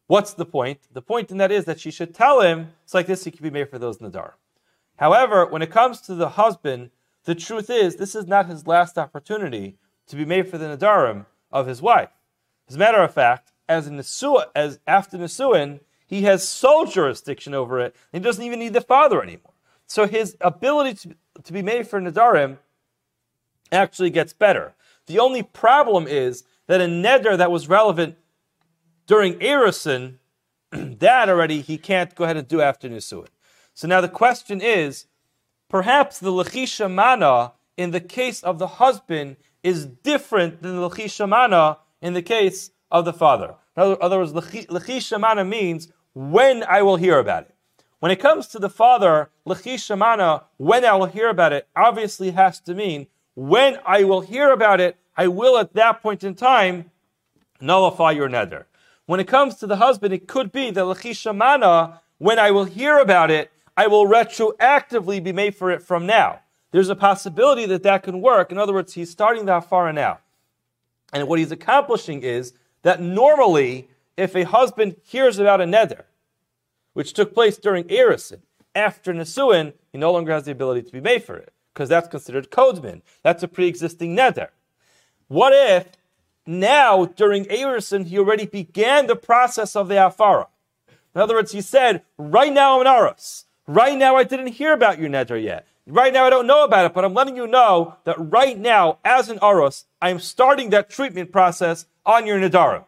[0.07, 0.81] What's the point?
[0.93, 3.43] The point in that is that she should tell him, it's like this, he can
[3.43, 4.33] be made for those Nadar.
[4.97, 6.91] However, when it comes to the husband,
[7.25, 9.77] the truth is, this is not his last opportunity
[10.09, 12.11] to be made for the Nadarim of his wife.
[12.69, 13.87] As a matter of fact, as
[14.55, 19.23] as after Nesuin, he has sole jurisdiction over it, he doesn't even need the father
[19.23, 19.53] anymore.
[19.87, 22.59] So his ability to, to be made for Nadarim
[23.71, 24.75] actually gets better.
[25.07, 28.17] The only problem is that a neder that was relevant
[29.07, 30.17] during Erison,
[30.71, 33.29] that already he can't go ahead and do after Nisuin.
[33.75, 35.07] So now the question is,
[35.73, 41.27] perhaps the Lechisha Mana in the case of the husband is different than the Lechisha
[41.27, 43.55] Mana in the case of the father.
[43.77, 47.55] In other words, Lechisha Mana means when I will hear about it.
[48.01, 52.33] When it comes to the father, Lechisha Mana, when I will hear about it, obviously
[52.33, 56.35] has to mean when I will hear about it, I will at that point in
[56.35, 56.91] time
[57.63, 58.65] nullify your neder.
[59.07, 62.65] When it comes to the husband, it could be that Lachisha Mana, when I will
[62.67, 66.41] hear about it, I will retroactively be made for it from now.
[66.73, 68.51] There's a possibility that that can work.
[68.51, 70.19] In other words, he's starting the Hafara now.
[71.13, 76.05] And what he's accomplishing is that normally, if a husband hears about a neder,
[76.95, 78.41] which took place during Erison,
[78.75, 82.09] after Nesuin, he no longer has the ability to be made for it because that's
[82.09, 83.03] considered kodman.
[83.23, 84.49] That's a pre-existing neder.
[85.29, 85.89] What if
[86.47, 90.49] now during Erison he already began the process of the afara?
[91.15, 93.45] In other words, he said, right now I'm an aros.
[93.67, 95.67] Right now I didn't hear about your neder yet.
[95.87, 98.99] Right now I don't know about it, but I'm letting you know that right now,
[99.05, 102.85] as an aros, I am starting that treatment process on your nedarim.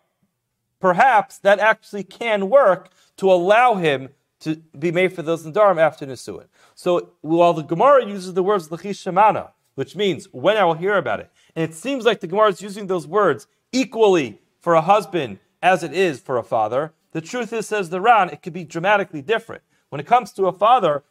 [0.80, 4.10] Perhaps that actually can work to allow him
[4.40, 6.46] to be made for those nedarim after Nisuin.
[6.74, 10.96] So while the Gemara uses the words Lachish Shemana, which means when I will hear
[10.96, 14.80] about it, and it seems like the Gemara is using those words equally for a
[14.80, 18.52] husband as it is for a father, the truth is, says the Ran, it could
[18.52, 19.62] be dramatically different.
[19.94, 21.04] When it comes to a father,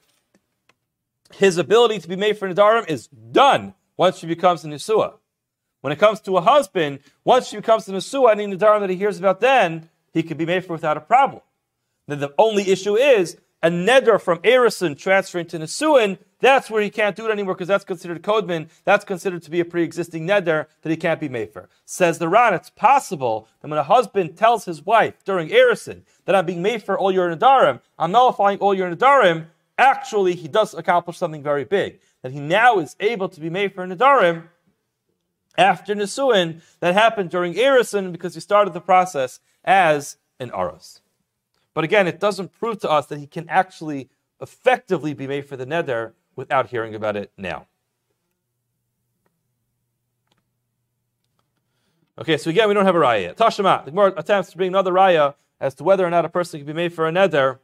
[1.36, 5.14] his ability to be made for Nadarim is done once she becomes a Nisua.
[5.80, 8.98] When it comes to a husband, once she becomes a Nisua, any Nadarim that he
[8.98, 11.42] hears about then, he can be made for without a problem.
[12.10, 16.90] Then the only issue is a neder from Erison transferring to Nesuin, that's where he
[16.90, 18.68] can't do it anymore because that's considered kodman.
[18.84, 21.70] That's considered to be a pre-existing neder that he can't be made for.
[21.86, 26.36] Says the Ran, it's possible that when a husband tells his wife during Erison that
[26.36, 30.74] I'm being made for all your nadarim, I'm nullifying all your nadarim, actually he does
[30.74, 32.00] accomplish something very big.
[32.22, 34.44] That he now is able to be made for nadarim
[35.58, 41.02] after Nesuin that happened during Erison because he started the process as an Aros.
[41.74, 44.10] But again, it doesn't prove to us that he can actually
[44.42, 47.68] effectively be made for the neder without hearing about it now.
[52.18, 53.38] Okay, so again, we don't have a raya yet.
[53.38, 56.60] Tashema, the Gemara attempts to bring another raya as to whether or not a person
[56.60, 57.60] can be made for a neder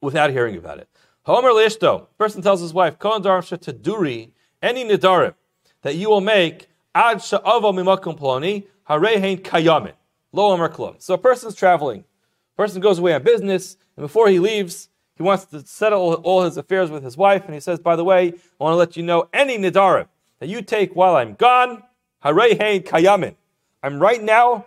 [0.00, 0.88] without hearing about it.
[1.22, 4.30] Homer Lishto, person tells his wife, Kohen Taduri,
[4.62, 5.34] any nedarim
[5.82, 9.92] that you will make ad sha'avo mimakum ploni, harehein kayamin.
[10.32, 14.38] Lo Amar So a person's traveling a Person goes away on business, and before he
[14.38, 17.96] leaves, he wants to settle all his affairs with his wife, and he says, By
[17.96, 20.08] the way, I want to let you know any nidarim
[20.40, 21.82] that you take while I'm gone,
[22.24, 23.34] harei kayamin.
[23.82, 24.66] I'm right now,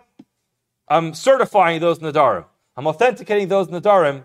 [0.90, 2.44] I'm certifying those nadarim.
[2.76, 4.24] I'm authenticating those nadarim,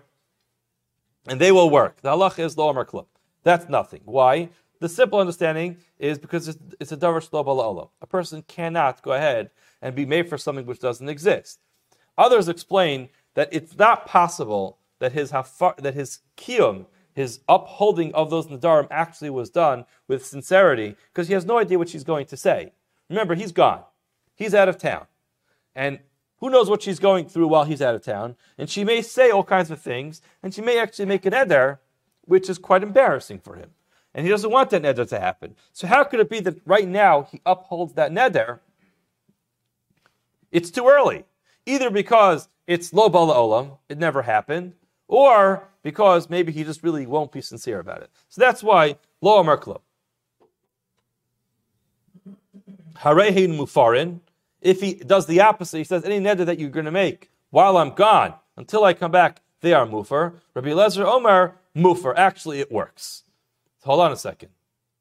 [1.28, 2.02] and they will work.
[2.02, 3.06] The halach is lo klub.
[3.44, 4.00] That's nothing.
[4.04, 4.48] Why?
[4.80, 9.50] The simple understanding is because it's, it's a davar shlo A person cannot go ahead
[9.80, 11.60] and be made for something which doesn't exist.
[12.18, 18.28] Others explain that it's not possible that his hafar, that his kiyum, his upholding of
[18.28, 22.26] those nadarim actually was done with sincerity because he has no idea what she's going
[22.26, 22.72] to say.
[23.08, 23.84] Remember, he's gone.
[24.34, 25.06] He's out of town.
[25.74, 26.00] And
[26.38, 28.36] who knows what she's going through while he's out of town?
[28.58, 31.80] And she may say all kinds of things, and she may actually make an eder,
[32.22, 33.70] which is quite embarrassing for him.
[34.14, 35.56] And he doesn't want that neder to happen.
[35.72, 38.60] So how could it be that right now he upholds that neder?
[40.50, 41.24] It's too early.
[41.66, 44.74] Either because it's lo bala olam, it never happened,
[45.08, 48.10] or because maybe he just really won't be sincere about it.
[48.28, 49.82] So that's why lo amar klub.
[52.94, 54.20] Harehin mufarin.
[54.66, 57.76] If he does the opposite, he says any neder that you're going to make while
[57.76, 60.40] I'm gone, until I come back, they are mufer.
[60.54, 62.12] Rabbi Lezer Omar mufer.
[62.16, 63.22] Actually, it works.
[63.78, 64.48] So hold on a second.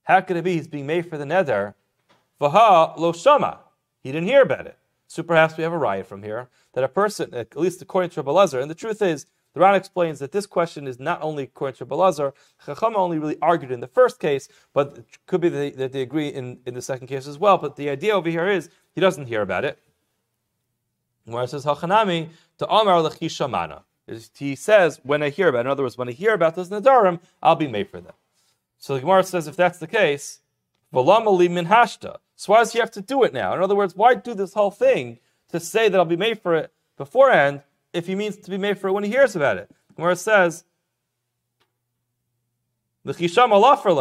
[0.04, 1.74] How could it be he's being made for the neder?
[2.40, 3.62] Vaha lo shama.
[4.04, 4.78] He didn't hear about it.
[5.08, 8.22] So perhaps we have a riot from here that a person, at least according to
[8.22, 11.44] Rabbi Lezer, and the truth is, the Ran explains that this question is not only
[11.44, 12.34] according to Belazar,
[12.66, 15.92] Chachama only really argued in the first case, but it could be that they, that
[15.94, 17.58] they agree in, in the second case as well.
[17.58, 19.78] But the idea over here is he doesn't hear about it.
[21.26, 22.30] Where it says Hachanami
[22.60, 23.84] to Amar Lechishamana.
[24.38, 26.70] He says, when I hear about it, in other words, when I hear about this
[26.70, 28.14] Nadarim, I'll be made for them.
[28.78, 30.40] So the Gemara says, if that's the case,
[30.94, 32.18] Valamali min hashta.
[32.36, 33.54] So why does he have to do it now?
[33.56, 35.20] In other words, why do this whole thing
[35.50, 38.78] to say that I'll be made for it beforehand if he means to be made
[38.78, 39.70] for it when he hears about it.
[39.98, 40.64] It says,
[43.04, 43.52] the chisham.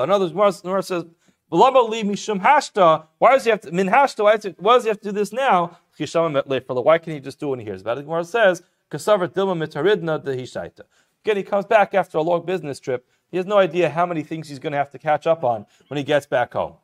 [0.04, 1.04] In other words, Gemara says.
[1.48, 4.24] Why does he have to min hashta?
[4.58, 5.78] Why does he have to do this now?
[5.96, 8.02] Why can't he just do it when he hears about it?
[8.02, 10.80] Gemara says, kasavar dilma mitaridna dehishaita.
[11.24, 13.06] Again, he comes back after a long business trip.
[13.30, 15.66] He has no idea how many things he's going to have to catch up on
[15.88, 16.74] when he gets back home.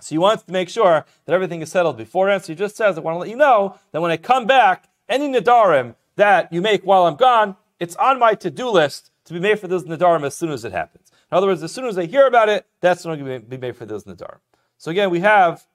[0.00, 2.42] So he wants to make sure that everything is settled beforehand.
[2.42, 4.88] So he just says, I want to let you know that when I come back,
[5.08, 9.40] any nadarim that you make while I'm gone, it's on my to-do list to be
[9.40, 11.01] made for those nadarim as soon as it happens.
[11.32, 13.56] In other words, as soon as they hear about it, that's when going to be
[13.56, 14.40] made for those nadarim.
[14.76, 15.66] So again, we have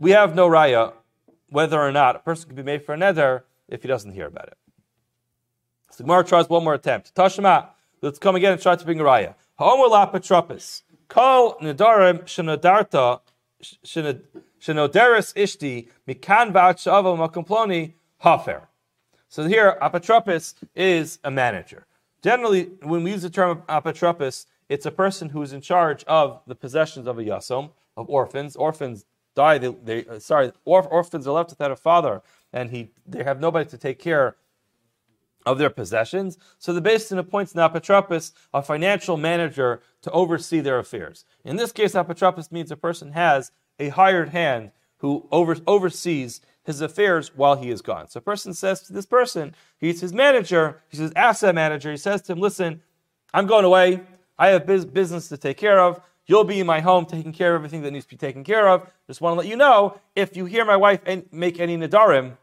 [0.00, 0.92] we have no raya
[1.50, 4.26] whether or not a person can be made for a neder if he doesn't hear
[4.26, 4.58] about it.
[5.92, 7.14] So Gemara tries one more attempt.
[7.14, 7.68] Tashma,
[8.02, 9.36] let's come again and try to bring a raya.
[9.54, 10.82] Homer lapatropis.
[11.06, 13.20] Call nadarim shenadarta
[13.62, 16.82] shenoderis ishti mikan v'at
[17.16, 18.66] makomploni hafer.
[19.28, 21.86] So here, apatropis is a manager.
[22.24, 26.40] Generally, when we use the term apotropis, it's a person who is in charge of
[26.46, 28.56] the possessions of a yasom, of orphans.
[28.56, 29.04] Orphans
[29.34, 33.22] die, they, they uh, sorry, orf, orphans are left without a father, and he they
[33.24, 34.36] have nobody to take care
[35.44, 36.38] of their possessions.
[36.58, 41.26] So the Beis Din appoints an apotropis, a financial manager, to oversee their affairs.
[41.44, 46.80] In this case, apotropis means a person has a hired hand who over, oversees his
[46.80, 48.08] affairs while he is gone.
[48.08, 51.96] So a person says to this person, he's his manager, he's his asset manager, he
[51.96, 52.82] says to him, listen,
[53.32, 54.00] I'm going away,
[54.38, 57.60] I have business to take care of, you'll be in my home taking care of
[57.60, 58.90] everything that needs to be taken care of.
[59.06, 61.00] Just want to let you know, if you hear my wife
[61.30, 62.36] make any nadarim,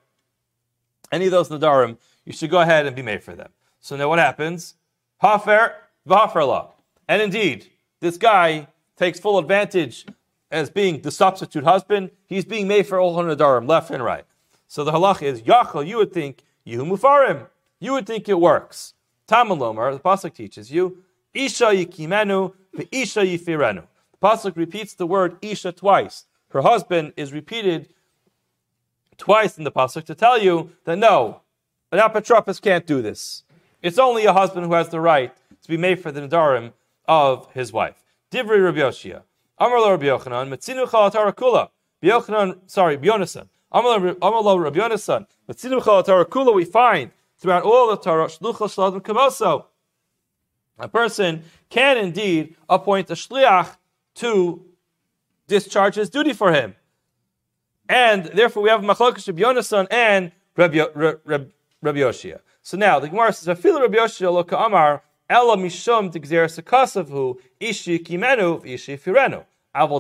[1.11, 3.49] any of those nadarim, you should go ahead and be made for them.
[3.80, 4.76] So now what happens?
[5.22, 5.74] Hafer,
[6.07, 6.69] v'haferla.
[7.07, 10.05] And indeed, this guy takes full advantage
[10.51, 14.25] as being the substitute husband, he's being made for Ol Hanadarim, left and right.
[14.67, 17.47] So the halach is Yachal, you would think, Yehu Mufarim.
[17.79, 18.93] You would think it works.
[19.27, 22.53] Tamalomar, the Pasuk teaches you, Isha Yikimenu,
[22.91, 23.83] Isha Yifirenu.
[24.11, 26.25] The Pasuk repeats the word Isha twice.
[26.49, 27.93] Her husband is repeated
[29.17, 31.41] twice in the Pasuk to tell you that no,
[31.91, 33.43] an apotropis can't do this.
[33.81, 36.73] It's only a husband who has the right to be made for the Nadarim
[37.07, 38.03] of his wife.
[38.31, 39.23] Divri Rabbi Yoshia.
[39.62, 41.70] Amar Rabbi Yochanan, Metzinu Chalatara Kula.
[42.01, 43.47] Yochanan, sorry, Yonasan.
[43.72, 49.66] Amar Rabbi Yonasan, Metzinu Chalatara Kula, we find throughout all the Torah, Shlucha Shaladim Kamoso.
[50.80, 53.76] A person can indeed appoint a shliach
[54.16, 54.66] to
[55.45, 56.76] discharge his duty for him.
[57.88, 61.45] And therefore we have Machlokas Rabbi Yonasan and Rabbi, Rabbi,
[61.84, 62.39] Rabbi Yoshia.
[62.64, 67.99] So now the Gemara says, "Afil Rabbi Yoshia lo Amar ela mishum tigzer sekasavu ishi
[67.99, 69.93] kimenu ishi firenu." In other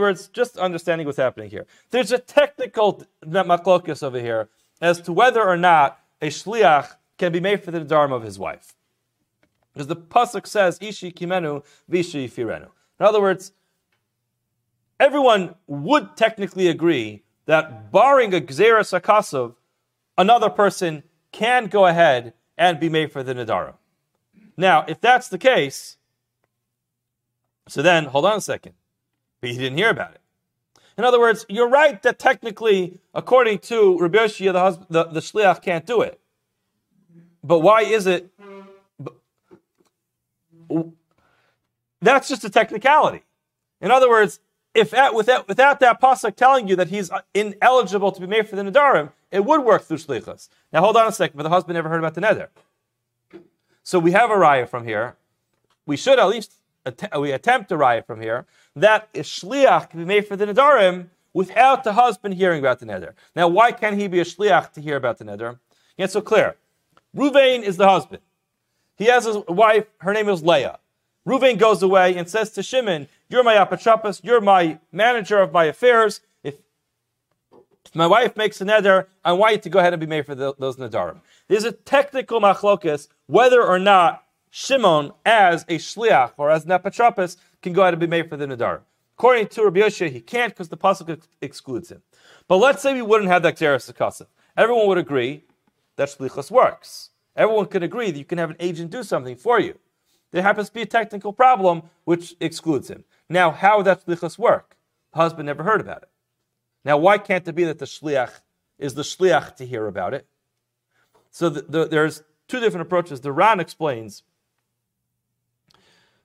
[0.00, 1.66] words, just understanding what's happening here.
[1.90, 4.48] There's a technical maklokus over here
[4.80, 8.38] as to whether or not a shliach can be made for the dharma of his
[8.38, 8.72] wife.
[9.72, 13.52] Because the pasuk says, "Ishi kimenu, vishi firenu." In other words,
[14.98, 19.56] everyone would technically agree that barring a Gzeras Akasov,
[20.16, 23.74] another person can go ahead and be made for the Nadara.
[24.56, 25.96] Now, if that's the case,
[27.68, 28.74] so then hold on a second.
[29.40, 30.20] But he didn't hear about it.
[30.96, 35.20] In other words, you're right that technically, according to Rabbi Yoshia, the, husband, the, the
[35.20, 36.20] shliach can't do it.
[37.42, 38.30] But why is it?
[42.00, 43.22] That's just a technicality.
[43.80, 44.40] In other words,
[44.74, 48.48] if that, without, without that pasuk telling you that he's uh, ineligible to be made
[48.48, 50.48] for the nadarim, it would work through shlichus.
[50.72, 52.48] Now hold on a second, but the husband never heard about the neder.
[53.84, 55.14] So we have a raya from here.
[55.86, 56.54] We should at least
[56.84, 60.46] att- we attempt a raya from here that a shliach can be made for the
[60.46, 63.12] nadarim without the husband hearing about the neder.
[63.36, 65.58] Now, why can't he be a shliach to hear about the neder?
[65.98, 66.56] It's so clear.
[67.14, 68.22] Ruvain is the husband.
[68.96, 69.86] He has a wife.
[69.98, 70.78] Her name is Leah.
[71.26, 74.20] Ruvain goes away and says to Shimon, "You're my apotropos.
[74.22, 76.20] You're my manager of my affairs.
[76.42, 76.54] If
[77.94, 80.34] my wife makes a neder, I want you to go ahead and be made for
[80.34, 86.48] the, those nedarim." There's a technical machlokus whether or not Shimon, as a shliach or
[86.48, 88.82] as an apotropos, can go out and be made for the neder.
[89.18, 92.02] According to Rabbi Yoshia, he can't because the pasuk ex- excludes him.
[92.46, 94.26] But let's say we wouldn't have that Gzeras Akasov.
[94.56, 95.42] Everyone would agree
[95.96, 97.10] that shlichus works.
[97.36, 99.78] Everyone can agree that you can have an agent do something for you.
[100.30, 103.04] There happens to be a technical problem which excludes him.
[103.28, 104.76] Now, how would that shlichus work?
[105.12, 106.10] The husband never heard about it.
[106.84, 108.40] Now, why can't it be that the shliach
[108.78, 110.26] is the shliach to hear about it?
[111.30, 112.22] So the, the, there's
[112.54, 113.20] two different approaches.
[113.20, 114.22] The Ran explains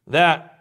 [0.06, 0.56] that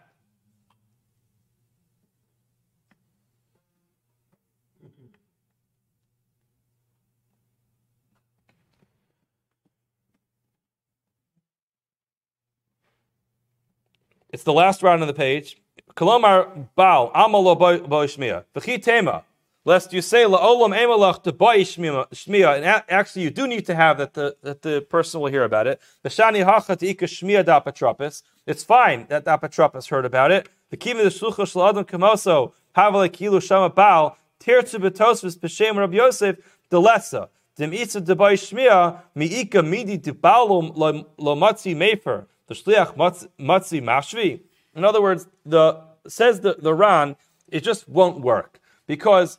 [14.31, 15.57] It's the last round on the page.
[15.95, 17.59] Kolomar Baal Amalo
[17.89, 18.45] Boishmia.
[18.55, 19.25] V'chi Tema.
[19.69, 24.15] Lest you say la'olam emalach to shmiya, and actually you do need to have that
[24.15, 25.79] the that the person will hear about it.
[26.03, 28.23] V'shani hacha ika shmiya da apotropis.
[28.47, 30.49] It's fine that the heard about it.
[30.71, 36.37] The kimi the shlucha shladon kamoso havale kilu shama baal tirtzu betosvis b'shem Rabbi Yosef
[36.71, 37.29] delesa.
[37.59, 40.73] Itza debai shmiya miika midi de baalum
[41.19, 44.41] lo matzi mefer the shliach matzi mashvi.
[44.75, 47.17] In other words, the says the, the Ran,
[47.49, 49.39] it just won't work because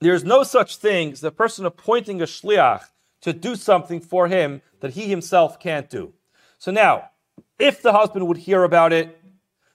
[0.00, 2.84] there's no such thing as a person appointing a shliach
[3.22, 6.12] to do something for him that he himself can't do.
[6.58, 7.10] So now,
[7.58, 9.20] if the husband would hear about it,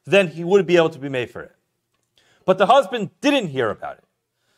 [0.05, 1.55] then he would be able to be made for it.
[2.45, 4.03] But the husband didn't hear about it.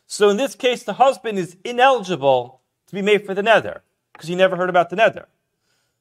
[0.06, 3.80] So in this case, the husband is ineligible to be made for the neder
[4.14, 5.26] because he never heard about the neder.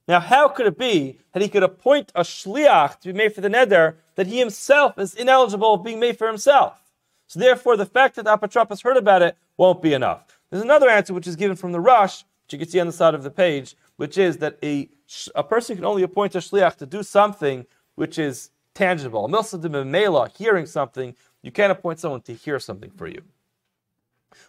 [0.09, 3.41] Now, how could it be that he could appoint a shliach to be made for
[3.41, 6.83] the neder that he himself is ineligible of being made for himself?
[7.29, 10.27] So therefore, the fact that the apotropos heard about it won't be enough.
[10.51, 12.93] There's another answer which is given from the Rosh, which you can see on the
[12.93, 14.89] side of the page, which is that a,
[15.35, 19.29] a person can only appoint a shliach to do something which is tangible.
[19.29, 23.23] Milsa hearing something, you can't appoint someone to hear something for you.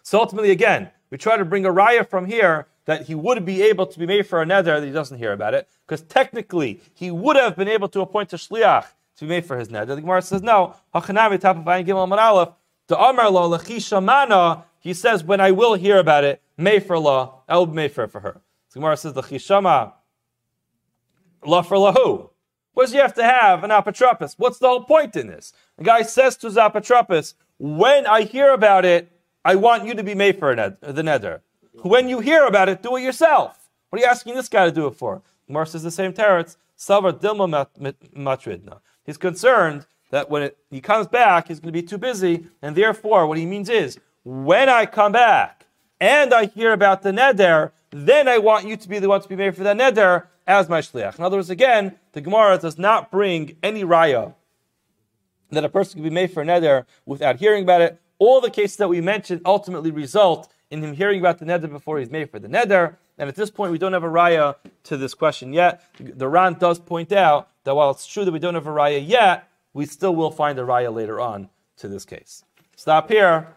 [0.02, 3.62] So ultimately, again, we try to bring a raya from here that he would be
[3.62, 6.80] able to be made for a neder that he doesn't hear about it, because technically
[6.94, 8.86] he would have been able to appoint a shliach
[9.16, 9.88] to be made for his neder.
[9.88, 10.74] The Gemara says no.
[10.94, 12.50] Hachanami top Gimel Aleph.
[12.88, 13.56] The Amar lo.
[14.84, 17.92] He says when I will hear about it, may for law, I will be made
[17.92, 18.42] for her.
[18.72, 19.94] The Gemara says the chishama
[21.42, 22.28] law for lahu.
[22.74, 24.34] What does he have to have an apotropos?
[24.36, 25.54] What's the whole point in this?
[25.78, 29.10] The guy says to his apotropos, when I hear about it,
[29.42, 31.40] I want you to be made for the neder.
[31.82, 33.70] When you hear about it, do it yourself.
[33.88, 35.22] What are you asking this guy to do it for?
[35.46, 36.56] Gemara says the same teretz.
[38.16, 38.80] Matridna.
[39.04, 42.76] He's concerned that when it, he comes back, he's going to be too busy, and
[42.76, 45.66] therefore, what he means is, when I come back
[46.00, 49.28] and I hear about the neder, then I want you to be the one to
[49.28, 51.18] be made for that neder as my shliach.
[51.18, 54.34] In other words, again, the Gemara does not bring any raya
[55.50, 58.00] that a person can be made for a neder without hearing about it.
[58.18, 61.98] All the cases that we mentioned ultimately result in him hearing about the neder before
[61.98, 62.96] he's made for the neder.
[63.18, 65.82] And at this point, we don't have a raya to this question yet.
[65.98, 69.06] The Ran does point out that while it's true that we don't have a raya
[69.06, 72.44] yet, we still will find a raya later on to this case.
[72.76, 73.56] Stop here.